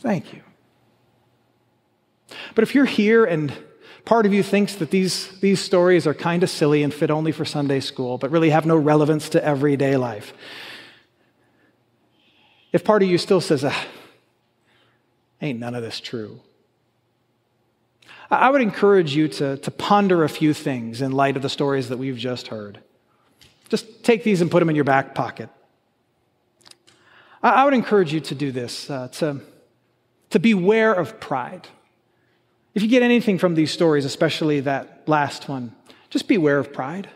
Thank 0.00 0.32
you. 0.32 0.42
But 2.54 2.62
if 2.62 2.74
you're 2.74 2.84
here 2.84 3.24
and 3.24 3.52
part 4.04 4.26
of 4.26 4.32
you 4.32 4.42
thinks 4.42 4.74
that 4.76 4.90
these, 4.90 5.28
these 5.40 5.60
stories 5.60 6.06
are 6.06 6.14
kind 6.14 6.42
of 6.42 6.50
silly 6.50 6.82
and 6.82 6.92
fit 6.92 7.10
only 7.10 7.32
for 7.32 7.44
Sunday 7.44 7.80
school, 7.80 8.18
but 8.18 8.30
really 8.30 8.50
have 8.50 8.66
no 8.66 8.76
relevance 8.76 9.28
to 9.30 9.44
everyday 9.44 9.96
life, 9.96 10.32
if 12.72 12.84
part 12.84 13.02
of 13.02 13.08
you 13.08 13.18
still 13.18 13.40
says, 13.40 13.64
ah, 13.64 13.86
ain't 15.40 15.58
none 15.58 15.74
of 15.74 15.82
this 15.82 16.00
true, 16.00 16.40
I 18.30 18.50
would 18.50 18.60
encourage 18.60 19.16
you 19.16 19.26
to, 19.28 19.56
to 19.56 19.70
ponder 19.70 20.22
a 20.22 20.28
few 20.28 20.52
things 20.52 21.00
in 21.00 21.12
light 21.12 21.36
of 21.36 21.42
the 21.42 21.48
stories 21.48 21.88
that 21.88 21.96
we've 21.96 22.18
just 22.18 22.48
heard. 22.48 22.80
Just 23.70 24.04
take 24.04 24.22
these 24.22 24.42
and 24.42 24.50
put 24.50 24.60
them 24.60 24.68
in 24.68 24.76
your 24.76 24.84
back 24.84 25.14
pocket. 25.14 25.48
I, 27.42 27.64
would 27.64 27.72
encourage 27.72 28.12
you 28.12 28.20
to 28.20 28.34
do 28.34 28.50
this, 28.52 28.90
uh, 28.90 29.08
to 29.08 29.40
to 30.30 30.38
beware 30.38 30.92
of 30.92 31.20
pride. 31.20 31.68
If 32.74 32.82
you 32.82 32.88
get 32.88 33.02
anything 33.02 33.38
from 33.38 33.54
these 33.54 33.70
stories, 33.70 34.04
especially 34.04 34.60
that 34.60 35.02
last 35.06 35.48
one, 35.48 35.74
just 36.10 36.28
beware 36.28 36.58
of 36.58 36.72
pride. 36.72 37.08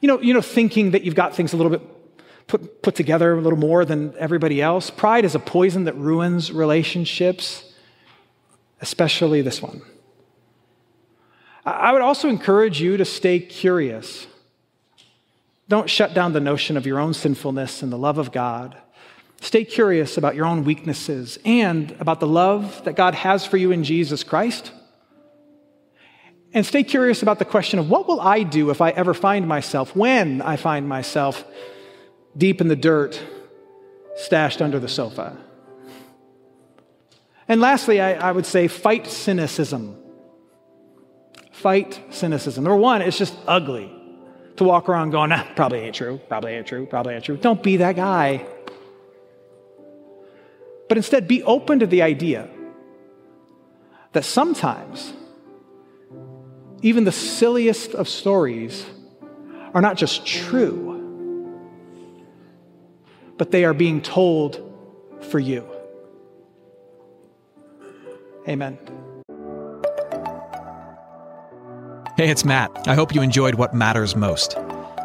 You 0.00 0.08
know, 0.08 0.20
you 0.20 0.34
know, 0.34 0.40
thinking 0.40 0.92
that 0.92 1.02
you've 1.02 1.14
got 1.14 1.34
things 1.34 1.52
a 1.52 1.56
little 1.56 1.70
bit 1.70 1.82
put, 2.46 2.82
put 2.82 2.94
together 2.94 3.32
a 3.32 3.40
little 3.40 3.58
more 3.58 3.84
than 3.84 4.14
everybody 4.18 4.60
else. 4.60 4.90
Pride 4.90 5.24
is 5.24 5.34
a 5.34 5.38
poison 5.38 5.84
that 5.84 5.96
ruins 5.96 6.52
relationships, 6.52 7.72
especially 8.80 9.42
this 9.42 9.62
one. 9.62 9.82
I 11.66 11.92
would 11.92 12.02
also 12.02 12.28
encourage 12.28 12.80
you 12.80 12.98
to 12.98 13.04
stay 13.06 13.38
curious. 13.38 14.26
Don't 15.68 15.88
shut 15.88 16.12
down 16.12 16.34
the 16.34 16.40
notion 16.40 16.76
of 16.76 16.84
your 16.86 16.98
own 16.98 17.14
sinfulness 17.14 17.82
and 17.82 17.90
the 17.90 17.96
love 17.96 18.18
of 18.18 18.32
God. 18.32 18.76
Stay 19.44 19.62
curious 19.62 20.16
about 20.16 20.34
your 20.34 20.46
own 20.46 20.64
weaknesses 20.64 21.38
and 21.44 21.94
about 22.00 22.18
the 22.18 22.26
love 22.26 22.82
that 22.84 22.96
God 22.96 23.14
has 23.14 23.44
for 23.44 23.58
you 23.58 23.72
in 23.72 23.84
Jesus 23.84 24.24
Christ. 24.24 24.72
And 26.54 26.64
stay 26.64 26.82
curious 26.82 27.22
about 27.22 27.38
the 27.38 27.44
question 27.44 27.78
of 27.78 27.90
what 27.90 28.08
will 28.08 28.22
I 28.22 28.42
do 28.42 28.70
if 28.70 28.80
I 28.80 28.88
ever 28.92 29.12
find 29.12 29.46
myself, 29.46 29.94
when 29.94 30.40
I 30.40 30.56
find 30.56 30.88
myself 30.88 31.44
deep 32.34 32.62
in 32.62 32.68
the 32.68 32.74
dirt, 32.74 33.22
stashed 34.16 34.62
under 34.62 34.78
the 34.78 34.88
sofa. 34.88 35.36
And 37.46 37.60
lastly, 37.60 38.00
I, 38.00 38.14
I 38.14 38.32
would 38.32 38.46
say 38.46 38.66
fight 38.66 39.06
cynicism. 39.06 39.94
Fight 41.52 42.02
cynicism. 42.08 42.64
Number 42.64 42.78
one, 42.78 43.02
it's 43.02 43.18
just 43.18 43.36
ugly 43.46 43.94
to 44.56 44.64
walk 44.64 44.88
around 44.88 45.10
going, 45.10 45.32
ah, 45.32 45.46
probably 45.54 45.80
ain't 45.80 45.96
true, 45.96 46.18
probably 46.28 46.54
ain't 46.54 46.66
true, 46.66 46.86
probably 46.86 47.12
ain't 47.12 47.24
true. 47.24 47.36
Don't 47.36 47.62
be 47.62 47.76
that 47.76 47.94
guy 47.94 48.46
but 50.88 50.96
instead 50.96 51.26
be 51.26 51.42
open 51.42 51.78
to 51.80 51.86
the 51.86 52.02
idea 52.02 52.48
that 54.12 54.24
sometimes 54.24 55.12
even 56.82 57.04
the 57.04 57.12
silliest 57.12 57.94
of 57.94 58.08
stories 58.08 58.84
are 59.72 59.80
not 59.80 59.96
just 59.96 60.26
true, 60.26 60.92
but 63.36 63.50
they 63.50 63.64
are 63.64 63.74
being 63.74 64.00
told 64.00 64.60
for 65.30 65.38
you. 65.38 65.66
Amen. 68.48 68.78
Hey, 72.16 72.30
it's 72.30 72.44
Matt. 72.44 72.86
I 72.86 72.94
hope 72.94 73.14
you 73.14 73.22
enjoyed 73.22 73.56
what 73.56 73.74
matters 73.74 74.14
most. 74.14 74.56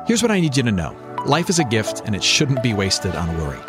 Here's 0.05 0.21
what 0.21 0.31
I 0.31 0.39
need 0.39 0.55
you 0.55 0.63
to 0.63 0.71
know 0.71 0.95
life 1.25 1.49
is 1.49 1.59
a 1.59 1.63
gift, 1.63 2.01
and 2.05 2.15
it 2.15 2.23
shouldn't 2.23 2.61
be 2.61 2.73
wasted 2.73 3.15
on 3.15 3.35
worry. 3.37 3.68